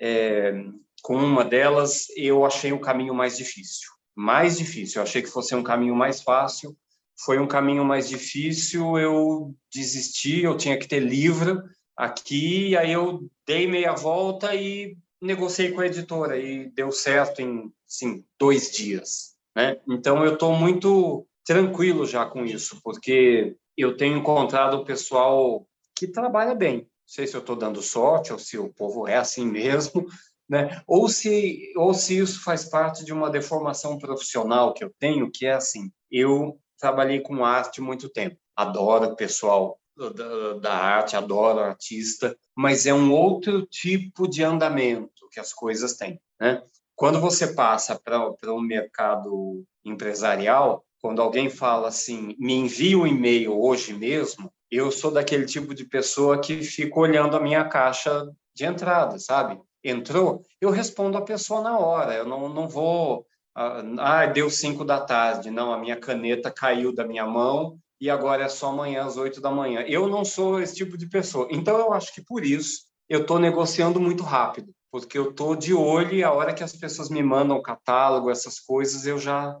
[0.00, 0.64] é,
[1.02, 3.88] com uma delas, eu achei o caminho mais difícil.
[4.16, 4.98] Mais difícil.
[4.98, 6.76] Eu achei que fosse um caminho mais fácil.
[7.24, 8.98] Foi um caminho mais difícil.
[8.98, 10.42] Eu desisti.
[10.42, 11.62] Eu tinha que ter livro
[11.96, 12.76] aqui.
[12.76, 18.24] Aí eu dei meia volta e negociei com a editora e deu certo em assim,
[18.38, 19.37] dois dias.
[19.56, 19.80] Né?
[19.88, 26.06] Então eu estou muito tranquilo já com isso, porque eu tenho encontrado o pessoal que
[26.06, 26.78] trabalha bem.
[26.78, 30.06] Não sei se eu estou dando sorte ou se o povo é assim mesmo,
[30.48, 30.82] né?
[30.86, 35.46] Ou se ou se isso faz parte de uma deformação profissional que eu tenho, que
[35.46, 41.60] é assim, eu trabalhei com arte muito tempo, adoro o pessoal da, da arte, adoro
[41.60, 46.62] artista, mas é um outro tipo de andamento que as coisas têm, né?
[46.98, 53.56] Quando você passa para um mercado empresarial, quando alguém fala assim, me envia um e-mail
[53.56, 58.64] hoje mesmo, eu sou daquele tipo de pessoa que fica olhando a minha caixa de
[58.64, 59.60] entrada, sabe?
[59.84, 63.24] Entrou, eu respondo a pessoa na hora, eu não, não vou.
[63.54, 68.10] Ah, ah, deu cinco da tarde, não, a minha caneta caiu da minha mão e
[68.10, 69.84] agora é só amanhã às oito da manhã.
[69.86, 71.46] Eu não sou esse tipo de pessoa.
[71.52, 75.74] Então, eu acho que por isso eu estou negociando muito rápido, porque eu estou de
[75.74, 79.58] olho e a hora que as pessoas me mandam o catálogo, essas coisas, eu já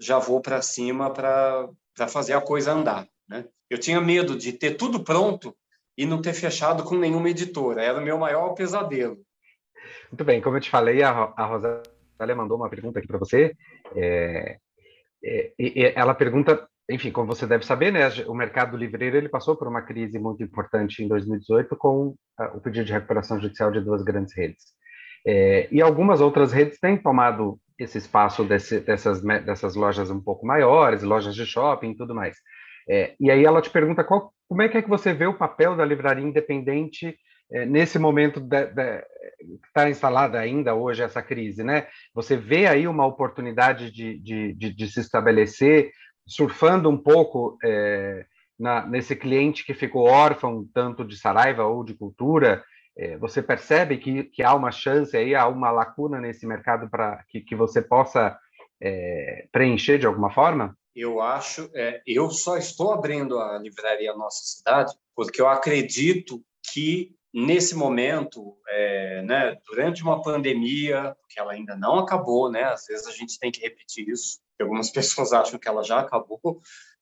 [0.00, 1.68] já vou para cima para
[2.08, 3.08] fazer a coisa andar.
[3.28, 3.44] Né?
[3.68, 5.56] Eu tinha medo de ter tudo pronto
[5.96, 7.82] e não ter fechado com nenhuma editora.
[7.82, 9.18] Era o meu maior pesadelo.
[10.10, 13.56] Muito bem, como eu te falei, a, a Rosália mandou uma pergunta aqui para você.
[13.96, 14.58] É,
[15.22, 15.52] é,
[15.96, 19.82] ela pergunta, enfim, como você deve saber, né, o mercado livreiro ele passou por uma
[19.82, 24.34] crise muito importante em 2018 com a, o pedido de recuperação judicial de duas grandes
[24.34, 24.64] redes.
[25.26, 30.46] É, e algumas outras redes têm tomado esse espaço desse, dessas, dessas lojas um pouco
[30.46, 32.36] maiores, lojas de shopping e tudo mais.
[32.88, 35.36] É, e aí ela te pergunta qual, como é que, é que você vê o
[35.36, 37.16] papel da livraria independente
[37.52, 41.86] é, nesse momento que está instalada ainda hoje essa crise, né?
[42.14, 45.90] Você vê aí uma oportunidade de, de, de, de se estabelecer,
[46.28, 48.26] surfando um pouco é,
[48.58, 52.62] na, nesse cliente que ficou órfão tanto de Saraiva ou de cultura,
[52.96, 57.24] é, você percebe que, que há uma chance aí, há uma lacuna nesse mercado para
[57.28, 58.38] que, que você possa
[58.80, 60.76] é, preencher de alguma forma?
[60.94, 67.14] Eu acho, é, eu só estou abrindo a livraria Nossa Cidade porque eu acredito que
[67.32, 73.06] nesse momento, é, né, durante uma pandemia, que ela ainda não acabou, né, às vezes
[73.06, 76.60] a gente tem que repetir isso, algumas pessoas acham que ela já acabou,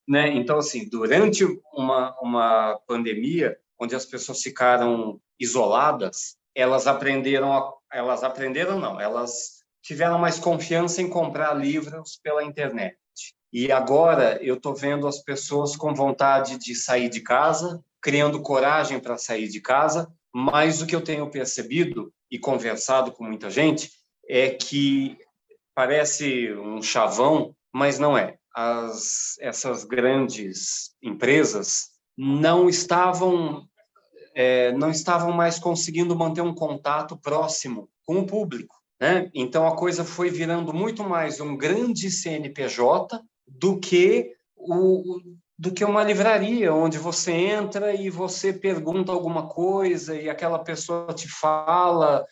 [0.09, 7.73] né, então assim, durante uma, uma pandemia, onde as pessoas ficaram isoladas, elas aprenderam, a,
[7.93, 12.97] elas aprenderam não, elas tiveram mais confiança em comprar livros pela internet.
[13.53, 18.99] E agora eu estou vendo as pessoas com vontade de sair de casa, criando coragem
[18.99, 23.91] para sair de casa, mas o que eu tenho percebido e conversado com muita gente
[24.29, 25.17] é que
[25.77, 28.37] parece um chavão, mas não é.
[28.55, 33.69] As, essas grandes empresas não estavam
[34.35, 38.75] é, não estavam mais conseguindo manter um contato próximo com o público.
[38.99, 39.31] Né?
[39.35, 45.21] Então a coisa foi virando muito mais um grande CNPJ do que o
[45.59, 51.15] do que uma livraria onde você entra e você pergunta alguma coisa e aquela pessoa
[51.15, 52.27] te fala,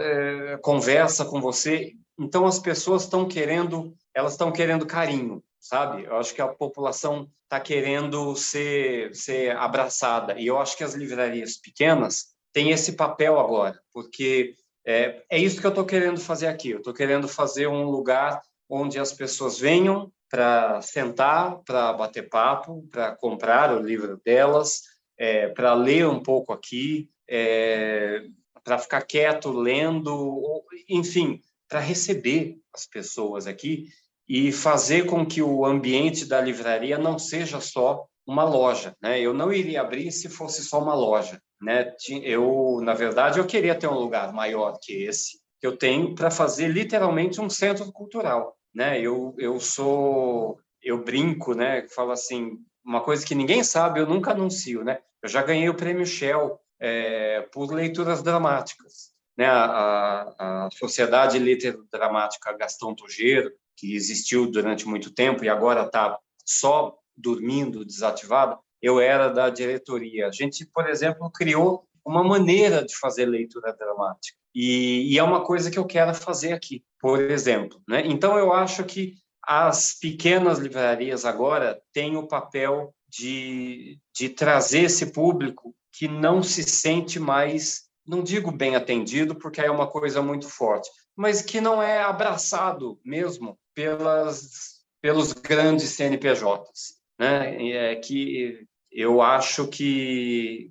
[0.00, 1.94] é, conversa com você.
[2.18, 6.04] Então as pessoas estão querendo, elas estão querendo carinho, sabe?
[6.04, 10.38] Eu acho que a população está querendo ser, ser abraçada.
[10.38, 14.54] E eu acho que as livrarias pequenas têm esse papel agora, porque
[14.84, 16.70] é, é isso que eu estou querendo fazer aqui.
[16.70, 22.86] Eu estou querendo fazer um lugar onde as pessoas venham para sentar, para bater papo,
[22.90, 24.82] para comprar o livro delas,
[25.16, 28.24] é, para ler um pouco aqui, é,
[28.62, 33.86] para ficar quieto lendo, enfim, para receber as pessoas aqui
[34.28, 39.18] e fazer com que o ambiente da livraria não seja só uma loja, né?
[39.18, 41.94] Eu não iria abrir se fosse só uma loja, né?
[42.22, 46.30] Eu, na verdade, eu queria ter um lugar maior que esse que eu tenho para
[46.30, 49.00] fazer literalmente um centro cultural, né?
[49.00, 51.86] Eu eu sou eu brinco, né?
[51.88, 54.98] Falo assim, uma coisa que ninguém sabe, eu nunca anuncio, né?
[55.22, 59.46] Eu já ganhei o prêmio Shell é, por leituras dramáticas, né?
[59.46, 66.98] A, a, Sociedade Literadramática Gastão Tugeiro que existiu durante muito tempo e agora está só
[67.16, 70.26] dormindo, desativado, eu era da diretoria.
[70.26, 74.36] A gente, por exemplo, criou uma maneira de fazer leitura dramática.
[74.54, 77.80] E, e, é uma coisa que eu quero fazer aqui, por exemplo.
[77.88, 78.02] Né?
[78.06, 85.12] Então, eu acho que as pequenas livrarias agora têm o papel de, de trazer esse
[85.12, 90.48] público que não se sente mais não digo bem atendido, porque é uma coisa muito
[90.48, 96.96] forte, mas que não é abraçado mesmo pelas, pelos grandes CNPJs.
[97.18, 97.70] Né?
[97.70, 100.70] É que eu acho que,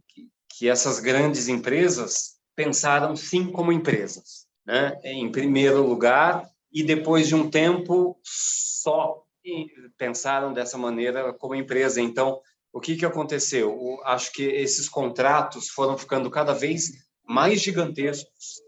[0.49, 4.47] que essas grandes empresas pensaram sim como empresas.
[4.65, 4.99] Né?
[5.03, 9.23] Em primeiro lugar, e depois de um tempo só
[9.97, 12.01] pensaram dessa maneira como empresa.
[12.01, 12.41] Então,
[12.73, 13.99] o que, que aconteceu?
[14.03, 18.61] Acho que esses contratos foram ficando cada vez mais gigantescos.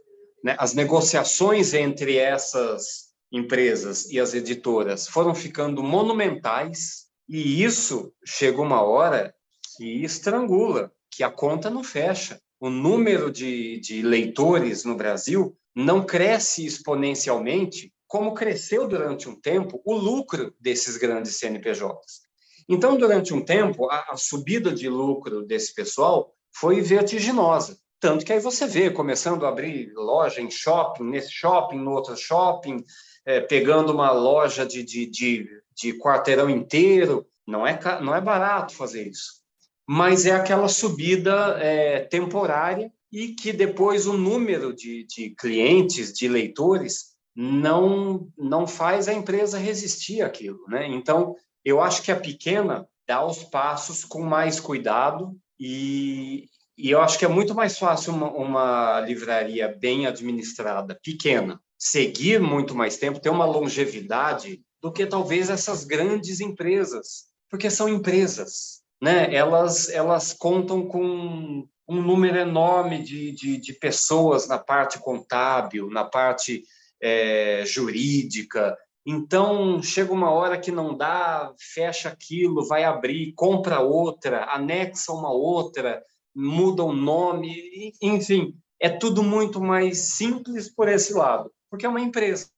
[0.43, 0.55] Né?
[0.59, 8.81] As negociações entre essas empresas e as editoras foram ficando monumentais, e isso chega uma
[8.81, 9.33] hora
[9.77, 12.41] que estrangula, que a conta não fecha.
[12.59, 19.79] O número de, de leitores no Brasil não cresce exponencialmente como cresceu durante um tempo
[19.85, 22.27] o lucro desses grandes CNPJs.
[22.67, 27.77] Então, durante um tempo, a, a subida de lucro desse pessoal foi vertiginosa.
[27.99, 32.15] Tanto que aí você vê começando a abrir loja em shopping, nesse shopping, no outro
[32.15, 32.83] shopping,
[33.25, 37.25] é, pegando uma loja de, de, de, de, quarteirão inteiro.
[37.45, 39.39] Não é, não é barato fazer isso.
[39.87, 46.27] Mas é aquela subida é, temporária e que depois o número de, de clientes, de
[46.27, 50.87] leitores, não não faz a empresa resistir àquilo, né?
[50.87, 56.49] Então, eu acho que a pequena dá os passos com mais cuidado e,
[56.79, 62.39] e eu acho que é muito mais fácil uma, uma livraria bem administrada, pequena, seguir
[62.39, 68.81] muito mais tempo, ter uma longevidade do que talvez essas grandes empresas, porque são empresas,
[69.01, 69.33] né?
[69.35, 76.05] Elas elas contam com um número enorme de, de, de pessoas na parte contábil, na
[76.05, 76.63] parte
[77.01, 78.77] é, jurídica.
[79.05, 85.31] Então, chega uma hora que não dá, fecha aquilo, vai abrir, compra outra, anexa uma
[85.31, 86.01] outra,
[86.35, 92.01] muda o nome, enfim, é tudo muito mais simples por esse lado, porque é uma
[92.01, 92.49] empresa,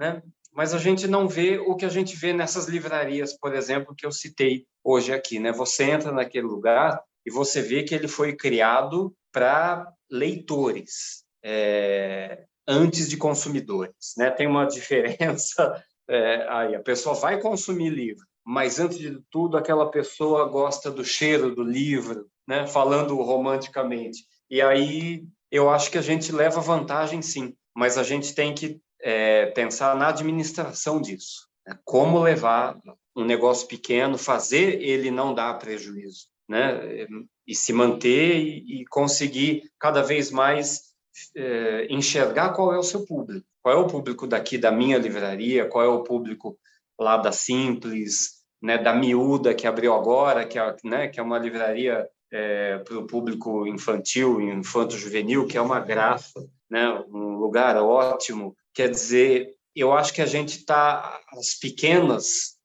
[0.00, 0.22] né?
[0.52, 4.06] Mas a gente não vê o que a gente vê nessas livrarias, por exemplo, que
[4.06, 5.52] eu citei hoje aqui, né?
[5.52, 11.24] Você entra naquele lugar e você vê que ele foi criado para leitores.
[11.44, 14.14] É, antes de consumidores.
[14.16, 14.30] Né?
[14.30, 16.74] Tem uma diferença é, aí.
[16.74, 21.62] A pessoa vai consumir livro, mas antes de tudo, aquela pessoa gosta do cheiro do
[21.62, 22.66] livro, né?
[22.66, 24.24] falando romanticamente.
[24.50, 28.80] E aí eu acho que a gente leva vantagem, sim, mas a gente tem que
[29.00, 31.48] é, pensar na administração disso.
[31.66, 31.78] Né?
[31.84, 32.78] Como levar
[33.16, 37.06] um negócio pequeno, fazer ele não dar prejuízo, né?
[37.46, 40.94] E se manter e, e conseguir cada vez mais
[41.34, 43.46] é, enxergar qual é o seu público.
[43.62, 46.58] Qual é o público daqui da minha livraria, qual é o público
[47.00, 51.38] lá da Simples, né, da Miúda, que abriu agora, que é, né, que é uma
[51.38, 58.54] livraria é, para o público infantil, infanto-juvenil, que é uma graça, né, um lugar ótimo.
[58.74, 62.56] Quer dizer, eu acho que a gente está, as pequenas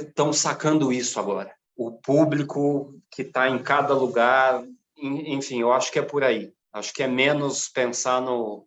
[0.00, 1.54] estão sacando isso agora.
[1.76, 4.64] O público que está em cada lugar,
[4.98, 6.52] enfim, eu acho que é por aí.
[6.72, 8.66] Acho que é menos pensar no,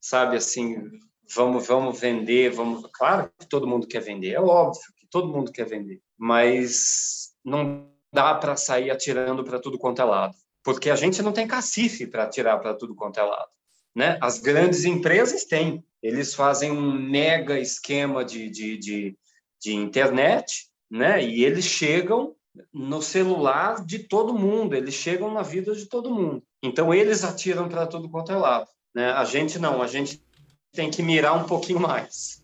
[0.00, 0.76] sabe, assim,
[1.34, 2.88] vamos, vamos vender, vamos.
[2.94, 7.93] Claro que todo mundo quer vender, é óbvio que todo mundo quer vender, mas não
[8.14, 12.06] dá para sair atirando para tudo quanto é lado, porque a gente não tem cacife
[12.06, 13.50] para atirar para tudo quanto é lado.
[13.94, 14.16] Né?
[14.22, 19.18] As grandes empresas têm, eles fazem um mega esquema de, de, de,
[19.60, 21.22] de internet, né?
[21.22, 22.34] E eles chegam
[22.72, 26.42] no celular de todo mundo, eles chegam na vida de todo mundo.
[26.62, 28.68] Então, eles atiram para tudo quanto é lado.
[28.94, 29.10] Né?
[29.10, 30.22] A gente não, a gente
[30.72, 32.43] tem que mirar um pouquinho mais.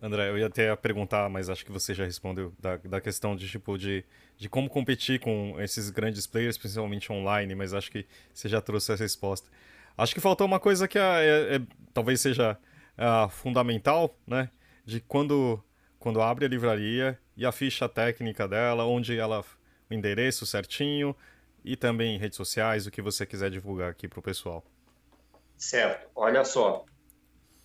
[0.00, 3.48] André, eu ia até perguntar, mas acho que você já respondeu da, da questão de
[3.48, 4.04] tipo de,
[4.36, 8.92] de como competir com esses grandes players, principalmente online, mas acho que você já trouxe
[8.92, 9.50] essa resposta.
[9.96, 11.60] Acho que faltou uma coisa que é, é, é
[11.92, 12.56] talvez seja
[12.96, 14.50] é, fundamental, né?
[14.84, 15.62] De quando,
[15.98, 19.44] quando abre a livraria e a ficha técnica dela, onde ela,
[19.90, 21.14] o endereço certinho
[21.64, 24.64] e também redes sociais, o que você quiser divulgar aqui para o pessoal.
[25.56, 26.08] Certo.
[26.14, 26.84] Olha só,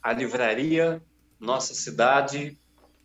[0.01, 0.99] a livraria
[1.43, 2.57] Nossa Cidade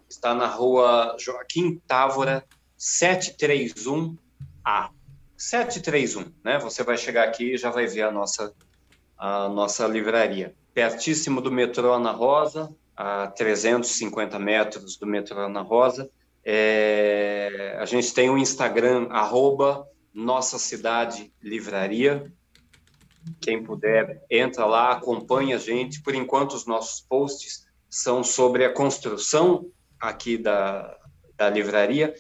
[0.09, 2.45] está na rua Joaquim Távora,
[2.79, 4.91] 731A.
[5.37, 6.61] 731, né?
[6.61, 8.55] Você vai chegar aqui e já vai ver a nossa,
[9.17, 10.55] a nossa livraria.
[10.73, 16.09] Pertíssimo do metrô Ana Rosa, a 350 metros do metrô Ana Rosa.
[16.45, 19.85] É, a gente tem o um Instagram, arroba
[20.15, 22.33] Nossa Cidade Livraria.
[23.41, 26.01] Quem puder, entra lá, acompanha a gente.
[26.01, 29.67] Por enquanto, os nossos posts são sobre a construção
[30.01, 30.97] aqui da,
[31.37, 32.15] da livraria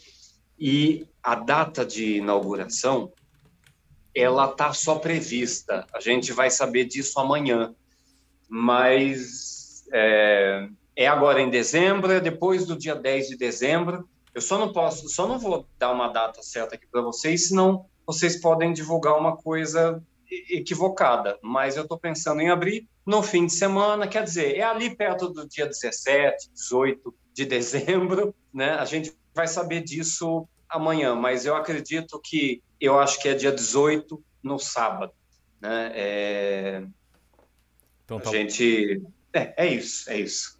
[0.58, 3.12] e a data de inauguração
[4.14, 5.86] ela está só prevista.
[5.92, 7.74] A gente vai saber disso amanhã.
[8.48, 14.08] Mas é, é, agora em dezembro, é depois do dia 10 de dezembro.
[14.34, 17.86] Eu só não posso, só não vou dar uma data certa aqui para vocês, senão
[18.06, 21.38] vocês podem divulgar uma coisa equivocada.
[21.42, 25.28] Mas eu estou pensando em abrir no fim de semana, quer dizer, é ali perto
[25.28, 28.72] do dia 17, 18 de dezembro, né?
[28.72, 33.52] A gente vai saber disso amanhã, mas eu acredito que eu acho que é dia
[33.52, 35.12] 18 no sábado,
[35.60, 35.92] né?
[35.94, 36.84] É...
[38.04, 38.30] Então tá...
[38.30, 39.02] A gente
[39.32, 40.58] é, é isso, é isso.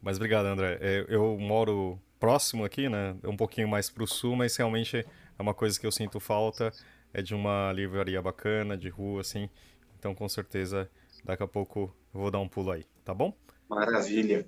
[0.00, 0.78] Mas obrigado, André.
[0.80, 3.16] É, eu moro próximo aqui, né?
[3.24, 6.72] Um pouquinho mais para o sul, mas realmente é uma coisa que eu sinto falta
[7.14, 9.48] é de uma livraria bacana, de rua, assim.
[9.96, 10.90] Então, com certeza,
[11.24, 13.32] daqui a pouco eu vou dar um pulo aí, tá bom?
[13.70, 14.44] Maravilha.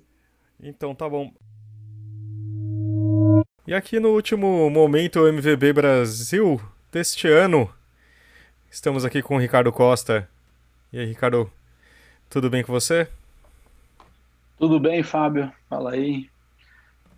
[0.59, 1.33] Então, tá bom.
[3.65, 6.61] E aqui no último momento MVB Brasil
[6.91, 7.73] deste ano,
[8.69, 10.29] estamos aqui com o Ricardo Costa.
[10.91, 11.49] E aí, Ricardo,
[12.29, 13.07] tudo bem com você?
[14.57, 15.51] Tudo bem, Fábio.
[15.69, 16.29] Fala aí.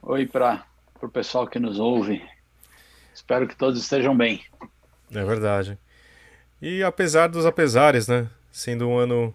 [0.01, 0.63] Oi para
[1.01, 2.23] o pessoal que nos ouve.
[3.13, 4.43] Espero que todos estejam bem.
[5.11, 5.77] É verdade.
[6.61, 8.29] E apesar dos apesares, né?
[8.51, 9.33] Sendo um ano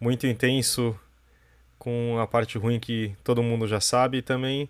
[0.00, 0.98] muito intenso,
[1.78, 4.68] com a parte ruim que todo mundo já sabe, também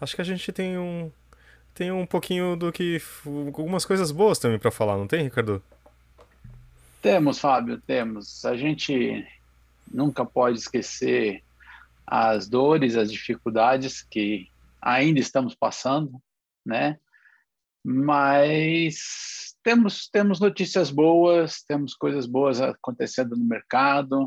[0.00, 1.10] acho que a gente tem um,
[1.74, 3.00] tem um pouquinho do que.
[3.26, 5.62] algumas coisas boas também para falar, não tem, Ricardo?
[7.02, 8.44] Temos, Fábio, temos.
[8.44, 9.26] A gente
[9.92, 11.42] nunca pode esquecer
[12.06, 14.48] as dores, as dificuldades que
[14.80, 16.20] ainda estamos passando,
[16.64, 16.98] né?
[17.84, 24.26] Mas temos temos notícias boas, temos coisas boas acontecendo no mercado.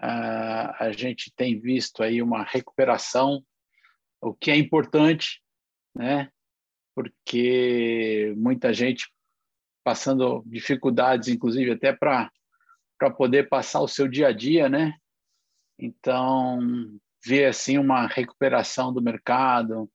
[0.00, 3.44] Uh, a gente tem visto aí uma recuperação,
[4.20, 5.42] o que é importante,
[5.94, 6.30] né?
[6.94, 9.10] porque muita gente
[9.82, 12.30] passando dificuldades, inclusive até para
[13.16, 14.94] poder passar o seu dia a dia, né?
[15.78, 16.58] Então,
[17.24, 19.90] ver assim uma recuperação do mercado,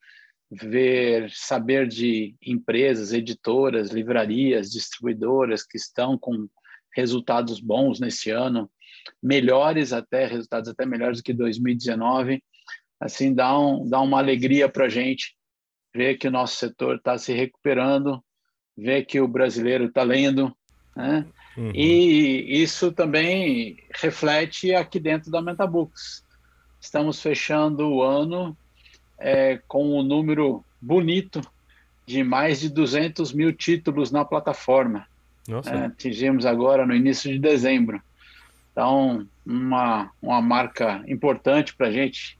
[0.51, 6.47] ver saber de empresas, editoras, livrarias, distribuidoras que estão com
[6.95, 8.69] resultados bons nesse ano,
[9.21, 12.43] melhores até resultados até melhores do que 2019,
[12.99, 15.35] assim dá um, dá uma alegria para a gente
[15.93, 18.23] ver que o nosso setor está se recuperando,
[18.75, 20.55] ver que o brasileiro está lendo,
[20.95, 21.25] né?
[21.57, 21.71] Uhum.
[21.73, 26.23] E isso também reflete aqui dentro da Metabooks.
[26.79, 28.57] Estamos fechando o ano
[29.19, 31.41] é, com um número bonito
[32.05, 35.05] de mais de 200 mil títulos na plataforma.
[35.65, 38.01] É, atingimos agora no início de dezembro.
[38.71, 42.37] Então, uma, uma marca importante para a gente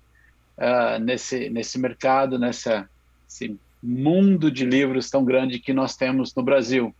[0.58, 2.90] uh, nesse, nesse mercado, nessa,
[3.28, 6.94] esse mundo de livros tão grande que nós temos no Brasil.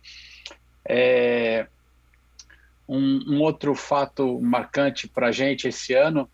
[0.84, 1.66] É,
[2.88, 6.28] um, um, outro fato marcante para a gente esse ano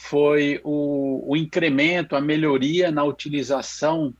[0.00, 4.14] foi o, o, incremento, a melhoria na utilização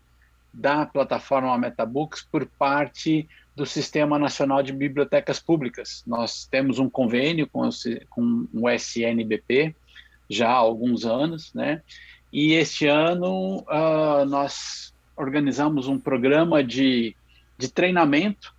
[0.53, 3.27] da plataforma MetaBooks por parte
[3.57, 6.05] do Sistema Nacional de Bibliotecas Públicas.
[6.07, 7.71] Nós temos um convênio com o,
[8.11, 9.75] com o SNBP
[10.29, 11.83] já há alguns anos, né?
[12.33, 17.17] E este ano uh, nós organizamos um programa de,
[17.59, 18.55] de treinamento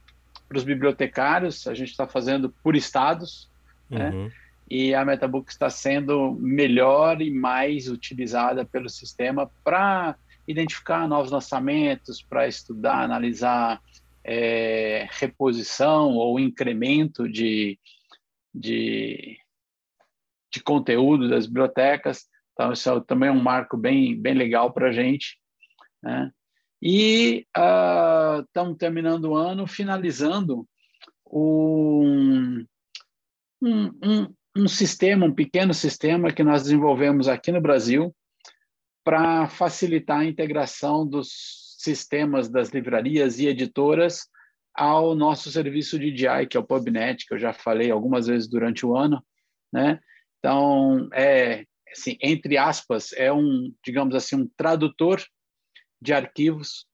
[0.49, 3.47] para os bibliotecários, a gente está fazendo por estados,
[3.89, 4.09] né?
[4.09, 4.25] uhum.
[4.25, 4.31] né?
[4.71, 10.17] E a MetaBook está sendo melhor e mais utilizada pelo sistema para
[10.47, 13.81] identificar novos lançamentos, para estudar, analisar
[14.23, 17.77] é, reposição ou incremento de,
[18.55, 19.37] de,
[20.49, 22.29] de conteúdo das bibliotecas.
[22.53, 25.37] Então, isso é também um marco bem, bem legal para a gente.
[26.01, 26.31] Né?
[26.81, 27.45] E
[28.47, 30.65] estamos uh, terminando o ano, finalizando
[31.29, 32.65] um,
[33.61, 38.15] um, um, sistema, um pequeno sistema que nós desenvolvemos aqui no Brasil
[39.03, 44.27] para facilitar a integração dos sistemas das livrarias e editoras
[44.73, 48.47] ao nosso serviço de DI, que é o PubNet, que eu já falei algumas vezes
[48.47, 49.23] durante o ano,
[49.73, 49.99] né?
[50.39, 55.21] Então, é, assim, entre aspas, é um, digamos assim, um tradutor
[56.01, 56.85] de arquivos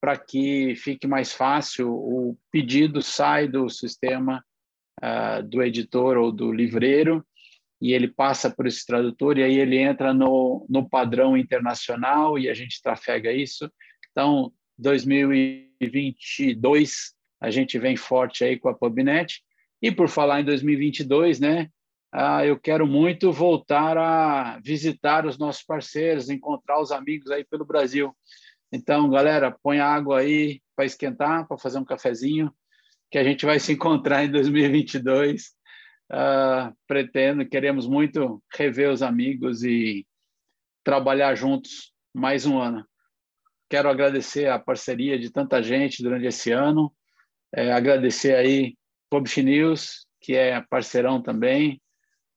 [0.00, 1.92] para que fique mais fácil.
[1.92, 4.44] O pedido sai do sistema
[5.02, 7.26] uh, do editor ou do livreiro
[7.80, 12.48] e ele passa por esse tradutor e aí ele entra no, no padrão internacional e
[12.48, 13.70] a gente trafega isso.
[14.10, 19.40] Então, 2022 a gente vem forte aí com a PubNet.
[19.80, 21.70] E por falar em 2022, né?
[22.12, 27.64] Ah, eu quero muito voltar a visitar os nossos parceiros, encontrar os amigos aí pelo
[27.64, 28.14] Brasil.
[28.70, 32.52] Então, galera, põe água aí para esquentar, para fazer um cafezinho
[33.10, 35.42] que a gente vai se encontrar em 2022.
[35.42, 40.06] Uh, ah, pretendo, queremos muito rever os amigos e
[40.82, 42.84] trabalhar juntos mais um ano.
[43.68, 46.92] Quero agradecer a parceria de tanta gente durante esse ano,
[47.54, 48.76] é, agradecer aí
[49.08, 51.80] Publish News, que é parceirão também,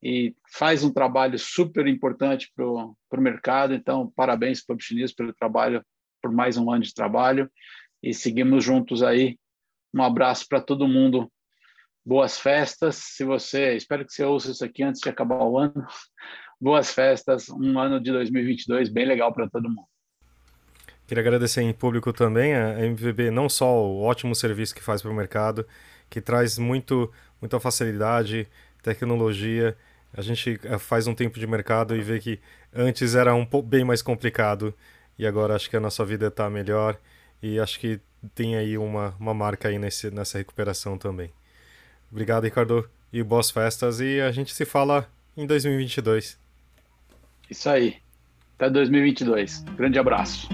[0.01, 3.73] e faz um trabalho super importante para o mercado.
[3.73, 5.83] Então, parabéns, Publish News, pelo trabalho,
[6.21, 7.49] por mais um ano de trabalho.
[8.01, 9.37] E seguimos juntos aí.
[9.93, 11.31] Um abraço para todo mundo.
[12.05, 12.95] Boas festas.
[12.95, 15.85] Se você, espero que você ouça isso aqui antes de acabar o ano.
[16.59, 17.49] Boas festas.
[17.49, 19.87] Um ano de 2022 bem legal para todo mundo.
[21.05, 25.11] Queria agradecer em público também a MVB, não só o ótimo serviço que faz para
[25.11, 25.67] o mercado,
[26.09, 28.47] que traz muito, muita facilidade,
[28.81, 29.77] tecnologia
[30.15, 32.39] a gente eh, faz um tempo de mercado e vê que
[32.73, 34.73] antes era um pouco bem mais complicado
[35.17, 36.97] e agora acho que a nossa vida está melhor
[37.41, 37.99] e acho que
[38.33, 41.31] tem aí uma, uma marca aí nesse, nessa recuperação também.
[42.11, 46.37] Obrigado, Ricardo, e boas festas e a gente se fala em 2022.
[47.49, 47.97] Isso aí.
[48.55, 49.63] Até 2022.
[49.75, 50.47] Grande abraço.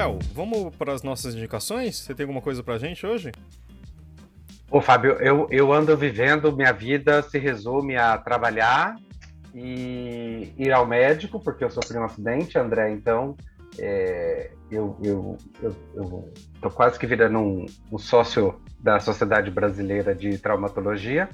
[0.00, 1.96] Léo, vamos para as nossas indicações?
[1.96, 3.32] Você tem alguma coisa para a gente hoje?
[4.70, 8.94] Ô, Fábio, eu, eu ando vivendo, minha vida se resume a trabalhar
[9.52, 13.36] e ir ao médico, porque eu sofri um acidente, André, então
[13.76, 20.14] é, eu, eu, eu, eu tô quase que virando um, um sócio da Sociedade Brasileira
[20.14, 21.28] de Traumatologia.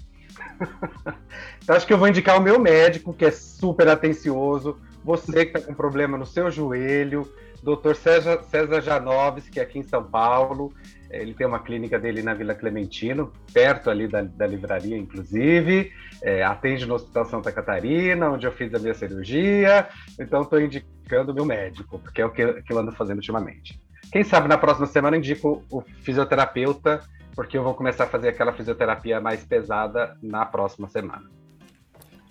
[1.62, 5.58] então acho que eu vou indicar o meu médico, que é super atencioso, você que
[5.58, 7.30] está com problema no seu joelho,
[7.62, 7.94] Dr.
[7.94, 10.72] César, César Janoves, é aqui em São Paulo.
[11.10, 15.92] Ele tem uma clínica dele na Vila Clementino, perto ali da, da livraria, inclusive.
[16.22, 19.88] É, atende no Hospital Santa Catarina, onde eu fiz a minha cirurgia.
[20.18, 23.80] Então, estou indicando o meu médico, porque é o que, que eu ando fazendo ultimamente.
[24.12, 27.00] Quem sabe na próxima semana indico o fisioterapeuta,
[27.34, 31.30] porque eu vou começar a fazer aquela fisioterapia mais pesada na próxima semana.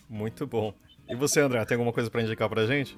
[0.09, 0.73] Muito bom.
[1.07, 2.97] E você, André, tem alguma coisa para indicar para gente?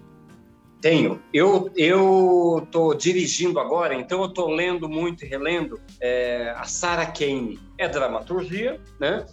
[0.82, 1.20] Tenho.
[1.34, 7.08] Eu eu estou dirigindo agora, então eu estou lendo muito e relendo é, a Sarah
[7.08, 7.60] Kane.
[7.78, 9.26] É dramaturgia, né?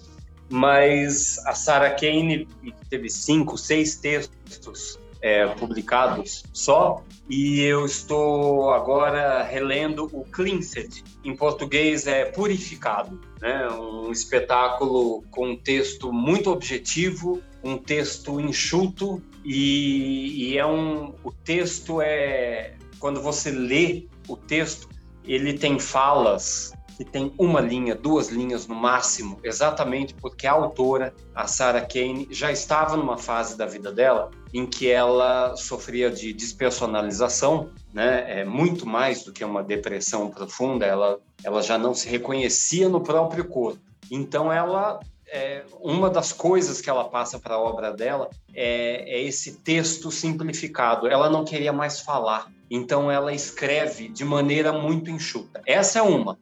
[0.49, 2.49] Mas a Sarah Kane
[2.89, 11.03] teve cinco, seis textos é, publicados só, e eu estou agora relendo o Cleansed.
[11.25, 13.67] Em português é Purificado, né?
[13.71, 21.31] Um espetáculo com um texto muito objetivo, um texto enxuto e, e é um o
[21.31, 24.89] texto é quando você lê o texto
[25.27, 31.13] ele tem falas que tem uma linha, duas linhas no máximo, exatamente porque a autora,
[31.35, 36.33] a Sarah Kane, já estava numa fase da vida dela em que ela sofria de
[36.33, 38.41] despersonalização, né?
[38.41, 43.01] É muito mais do que uma depressão profunda, ela ela já não se reconhecia no
[43.01, 43.81] próprio corpo.
[44.11, 45.01] Então ela
[45.35, 50.09] é, uma das coisas que ela passa para a obra dela é, é, esse texto
[50.13, 51.09] simplificado.
[51.09, 55.61] Ela não queria mais falar, então ela escreve de maneira muito enxuta.
[55.67, 56.39] Essa é uma.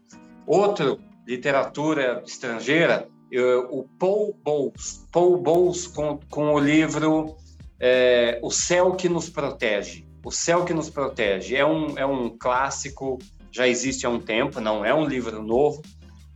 [0.47, 7.35] Outro, literatura estrangeira, eu, o Paul Bowles, Paul Bowles com, com o livro
[7.81, 10.07] é, O Céu que Nos Protege.
[10.23, 13.19] O Céu que Nos Protege é um, é um clássico,
[13.51, 15.81] já existe há um tempo, não é um livro novo,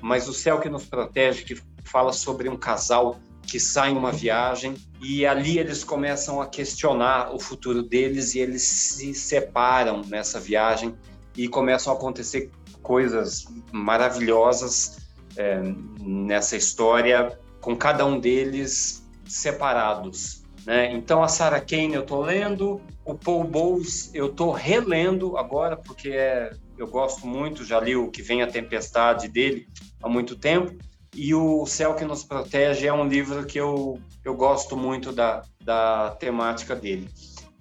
[0.00, 4.12] mas O Céu que Nos Protege, que fala sobre um casal que sai em uma
[4.12, 10.38] viagem e ali eles começam a questionar o futuro deles e eles se separam nessa
[10.38, 10.94] viagem
[11.34, 12.50] e começam a acontecer
[12.82, 14.98] coisas maravilhosas
[15.38, 15.62] é,
[15.98, 20.44] nessa história com cada um deles separados.
[20.66, 20.92] Né?
[20.92, 26.10] Então a Sarah Kane eu estou lendo, o Paul Bowles eu estou relendo agora porque
[26.10, 29.66] é, eu gosto muito, já li o que vem a tempestade dele
[30.02, 30.76] há muito tempo
[31.16, 35.42] e O Céu que Nos Protege é um livro que eu, eu gosto muito da,
[35.64, 37.08] da temática dele.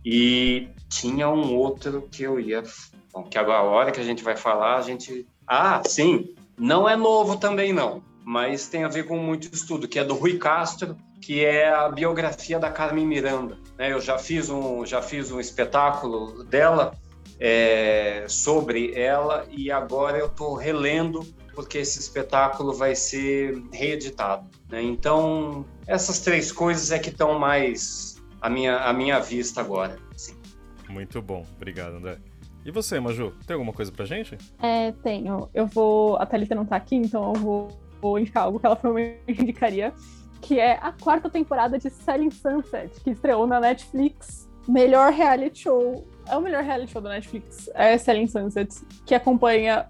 [0.03, 2.61] E tinha um outro que eu ia.
[3.11, 5.25] Bom, que agora, a hora que a gente vai falar, a gente.
[5.47, 6.35] Ah, sim!
[6.57, 10.13] Não é novo também, não, mas tem a ver com muito estudo, que é do
[10.13, 13.57] Rui Castro, que é a biografia da Carmen Miranda.
[13.77, 13.91] Né?
[13.91, 16.93] Eu já fiz um, já fiz um espetáculo dela
[17.39, 21.25] é, sobre ela e agora eu estou relendo
[21.55, 24.47] porque esse espetáculo vai ser reeditado.
[24.69, 24.83] Né?
[24.83, 29.97] Então, essas três coisas é que estão mais à minha, à minha vista agora.
[30.15, 30.35] Sim.
[30.89, 32.17] Muito bom, obrigado, André.
[32.65, 34.37] E você, Maju, tem alguma coisa pra gente?
[34.59, 35.49] É, tenho.
[35.53, 36.17] Eu vou.
[36.17, 39.93] A Thalita não tá aqui, então eu vou, vou indicar algo que ela provavelmente indicaria,
[40.41, 44.49] que é a quarta temporada de Selling Sunset, que estreou na Netflix.
[44.67, 46.07] Melhor reality show.
[46.27, 47.69] É o melhor reality show da Netflix.
[47.75, 49.87] É Selling Sunset, que acompanha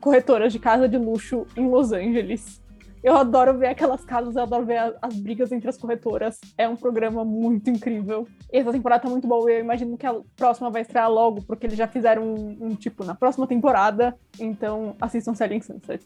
[0.00, 2.62] corretoras de casa de luxo em Los Angeles.
[3.02, 6.40] Eu adoro ver aquelas casas, eu adoro ver as brigas entre as corretoras.
[6.58, 8.26] É um programa muito incrível.
[8.52, 11.66] Essa temporada tá muito boa e eu imagino que a próxima vai estrear logo, porque
[11.66, 14.16] eles já fizeram um, um tipo na próxima temporada.
[14.40, 16.02] Então assistam Selling Sunset.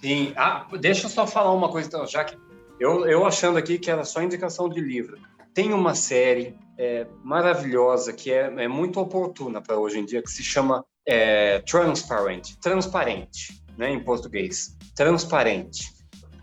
[0.00, 0.32] Sim.
[0.36, 2.36] Ah, deixa eu só falar uma coisa, então, já que
[2.80, 5.18] eu, eu achando aqui que era só indicação de livro.
[5.52, 10.30] Tem uma série é, maravilhosa que é, é muito oportuna para hoje em dia, que
[10.30, 15.92] se chama é, Transparent, transparente, né, em português transparente.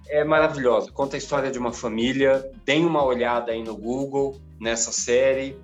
[0.08, 0.90] É maravilhosa.
[0.92, 2.50] Conta a história de uma família.
[2.64, 5.60] Deem uma olhada aí no Google nessa série.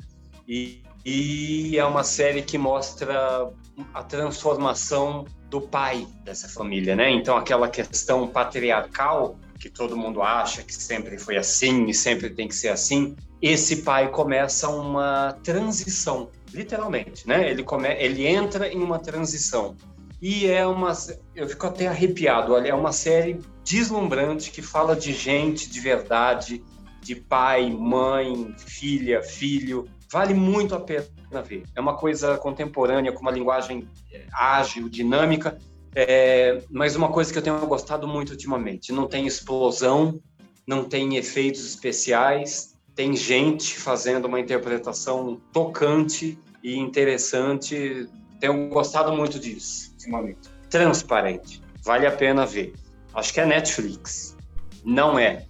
[0.45, 3.49] E, e é uma série que mostra
[3.93, 7.09] a transformação do pai dessa família, né?
[7.09, 12.47] Então, aquela questão patriarcal que todo mundo acha que sempre foi assim e sempre tem
[12.47, 17.51] que ser assim, esse pai começa uma transição, literalmente, né?
[17.51, 19.75] Ele, come, ele entra em uma transição
[20.19, 20.93] e é uma.
[21.35, 22.53] Eu fico até arrepiado.
[22.53, 26.63] Olha, é uma série deslumbrante que fala de gente de verdade,
[26.99, 29.87] de pai, mãe, filha, filho.
[30.11, 31.63] Vale muito a pena ver.
[31.75, 35.57] É uma coisa contemporânea, com uma linguagem é, ágil, dinâmica,
[35.95, 38.91] é, mas uma coisa que eu tenho gostado muito ultimamente.
[38.91, 40.21] Não tem explosão,
[40.65, 48.07] não tem efeitos especiais, tem gente fazendo uma interpretação tocante e interessante.
[48.39, 50.49] Tenho gostado muito disso ultimamente.
[50.69, 51.61] Transparente.
[51.83, 52.73] Vale a pena ver.
[53.13, 54.37] Acho que é Netflix.
[54.85, 55.45] Não é.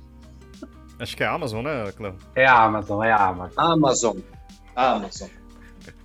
[1.00, 2.16] Acho que é Amazon, né, Cleo?
[2.36, 3.58] É a Amazon, é a Amazon.
[3.58, 4.18] Amazon.
[4.76, 5.30] Amazon.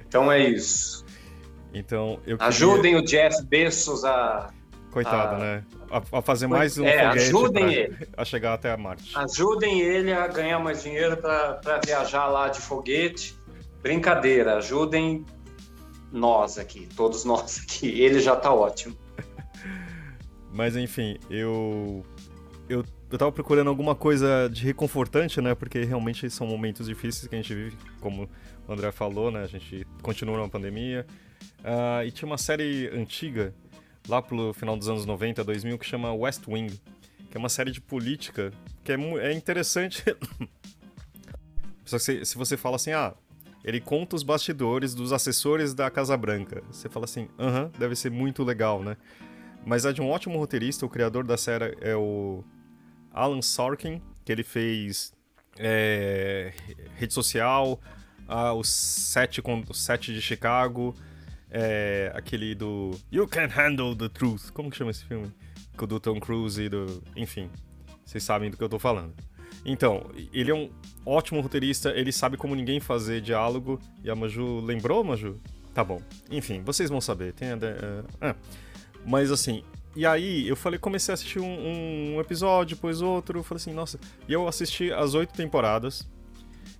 [0.07, 1.05] Então é isso.
[1.79, 2.49] Então, eu queria...
[2.49, 4.51] Ajudem o Jeff Bezos a...
[4.91, 5.39] Coitado, a...
[5.39, 5.64] né?
[5.91, 7.72] A, a, fazer mais um é, ajudem pra...
[7.74, 8.09] ele.
[8.16, 9.12] a chegar até a Marte.
[9.14, 13.37] Ajudem ele a ganhar mais dinheiro para viajar lá de foguete.
[13.83, 15.24] Brincadeira, ajudem
[16.11, 18.01] nós aqui, todos nós aqui.
[18.01, 18.97] Ele já tá ótimo.
[20.51, 22.03] Mas enfim, eu,
[22.68, 25.55] eu eu tava procurando alguma coisa de reconfortante, né?
[25.55, 28.29] Porque realmente são momentos difíceis que a gente vive, como
[28.66, 29.43] o André falou, né?
[29.43, 31.07] A gente continua na pandemia.
[31.61, 33.55] Uh, e tinha uma série antiga,
[34.09, 36.80] lá pelo final dos anos 90, 2000, que chama West Wing,
[37.30, 38.53] que é uma série de política
[38.84, 40.05] que é, é interessante.
[41.84, 43.14] Só que se, se você fala assim, ah,
[43.64, 46.62] ele conta os bastidores dos assessores da Casa Branca.
[46.70, 48.97] Você fala assim, aham, uh -huh, deve ser muito legal, né?
[49.64, 52.45] Mas é de um ótimo roteirista, o criador da série é o
[53.12, 55.12] Alan Sorkin, que ele fez
[55.59, 56.53] é,
[56.95, 57.80] Rede Social,
[58.28, 60.95] ah, o, set, o set de Chicago,
[61.51, 64.51] é, aquele do You Can Handle the Truth.
[64.53, 65.32] Como que chama esse filme?
[65.76, 67.03] Do Tom Cruise e do...
[67.14, 67.51] Enfim,
[68.05, 69.14] vocês sabem do que eu tô falando.
[69.64, 70.70] Então, ele é um
[71.05, 73.80] ótimo roteirista, ele sabe como ninguém fazer diálogo.
[74.03, 75.36] E a Maju lembrou, Maju?
[75.74, 76.01] Tá bom.
[76.30, 77.32] Enfim, vocês vão saber.
[77.34, 78.36] Tem a, uh, uh.
[79.05, 79.62] Mas assim,
[79.94, 83.42] e aí eu falei, comecei a assistir um, um, episódio, depois outro.
[83.42, 83.99] Falei assim, nossa.
[84.28, 86.07] E eu assisti as oito temporadas.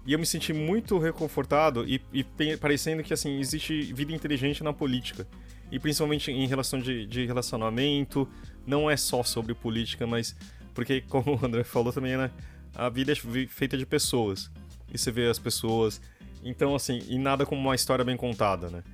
[0.07, 2.24] E eu me senti muito reconfortado e, e,
[2.57, 5.26] parecendo que assim, existe vida inteligente na política.
[5.70, 8.28] E principalmente em relação de, de relacionamento.
[8.66, 10.37] Não é só sobre política, mas.
[10.74, 12.30] Porque, como o André falou também, né?
[12.76, 14.51] a vida é feita de pessoas.
[14.93, 16.01] E você vê as pessoas.
[16.45, 18.84] Então, assim, e nada como uma história bem contada, né?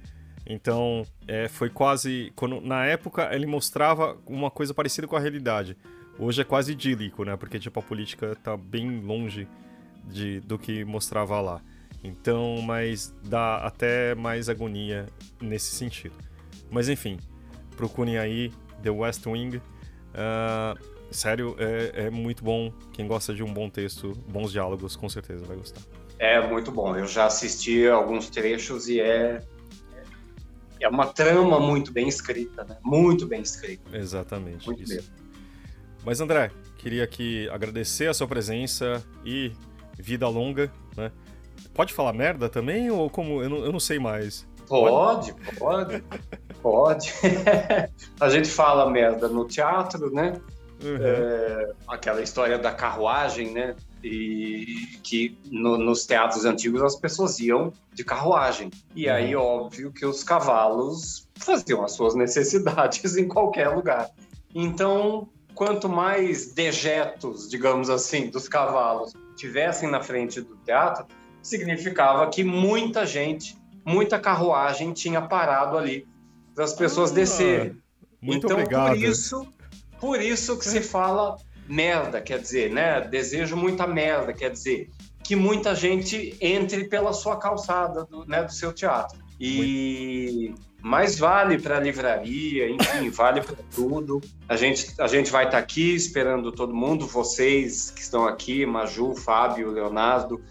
[0.47, 2.33] Então, é, foi quase.
[2.35, 5.77] Quando, na época, ele mostrava uma coisa parecida com a realidade.
[6.19, 7.37] Hoje é quase idílico, né?
[7.37, 9.47] Porque, tipo, a política tá bem longe
[10.05, 11.61] de, do que mostrava lá.
[12.03, 15.07] Então, mas dá até mais agonia
[15.41, 16.15] nesse sentido.
[16.71, 17.19] Mas, enfim,
[17.77, 19.57] procurem aí The West Wing.
[19.59, 22.73] Uh, Sério, é, é muito bom.
[22.93, 25.83] Quem gosta de um bom texto, bons diálogos, com certeza vai gostar.
[26.19, 26.97] É muito bom.
[26.97, 29.43] Eu já assisti alguns trechos e é
[30.81, 32.77] é uma trama muito bem escrita, né?
[32.83, 33.97] Muito bem escrita.
[33.97, 34.67] Exatamente.
[34.67, 35.13] Muito isso.
[36.05, 39.53] Mas André, queria aqui agradecer a sua presença e
[39.99, 41.11] vida longa, né?
[41.75, 44.47] Pode falar merda também ou como eu não, eu não sei mais?
[44.67, 46.05] Pode, pode,
[46.63, 47.13] pode.
[48.21, 50.41] a gente fala merda no teatro, né?
[50.83, 50.99] Uhum.
[51.01, 53.77] É, aquela história da carruagem, né?
[54.03, 58.71] E que no, nos teatros antigos as pessoas iam de carruagem.
[58.95, 59.15] E uhum.
[59.15, 64.11] aí, óbvio que os cavalos faziam as suas necessidades em qualquer lugar.
[64.55, 71.07] Então, quanto mais dejetos, digamos assim, dos cavalos tivessem na frente do teatro,
[71.43, 76.07] significava que muita gente, muita carruagem tinha parado ali
[76.55, 77.83] para as pessoas ah, descerem.
[78.21, 78.89] Muito então, obrigado.
[78.89, 79.47] por isso,
[80.01, 81.37] por isso que se fala
[81.69, 83.01] merda, quer dizer, né?
[83.01, 84.91] Desejo muita merda, quer dizer,
[85.25, 89.19] que muita gente entre pela sua calçada, do, né, do seu teatro.
[89.41, 94.21] E mais vale para a livraria, enfim, vale para tudo.
[94.49, 98.67] A gente, a gente vai estar tá aqui esperando todo mundo, vocês que estão aqui,
[98.67, 100.43] Maju, Fábio, Leonardo,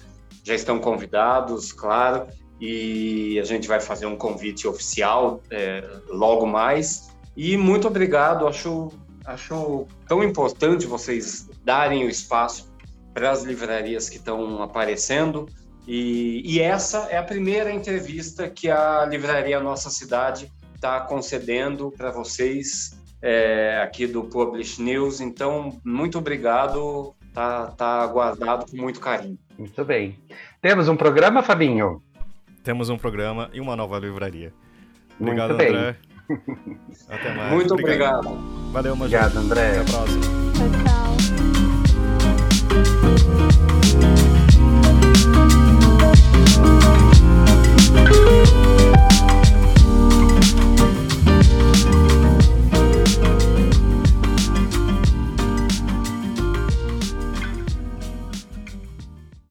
[0.43, 2.27] já estão convidados, claro,
[2.59, 7.11] e a gente vai fazer um convite oficial é, logo mais.
[7.35, 8.89] E muito obrigado, acho,
[9.25, 12.71] acho tão importante vocês darem o espaço
[13.13, 15.49] para as livrarias que estão aparecendo.
[15.87, 22.11] E, e, essa é a primeira entrevista que a Livraria Nossa Cidade está concedendo para
[22.11, 25.21] vocês é, aqui do Publish News.
[25.21, 29.37] Então, muito obrigado, tá, tá guardado com muito carinho.
[29.57, 30.17] Muito bem.
[30.61, 32.01] Temos um programa, Fabinho?
[32.63, 34.53] Temos um programa e uma nova livraria.
[35.19, 35.95] Obrigado, muito André.
[37.09, 37.51] Até mais.
[37.51, 38.27] Muito obrigado.
[38.27, 38.71] obrigado.
[38.71, 39.19] Valeu, Major.
[39.19, 39.69] Obrigado, André.
[39.69, 40.21] Até a próxima.
[40.53, 40.69] Tchau,
[43.65, 43.80] tchau.
[46.43, 47.00] Thank you.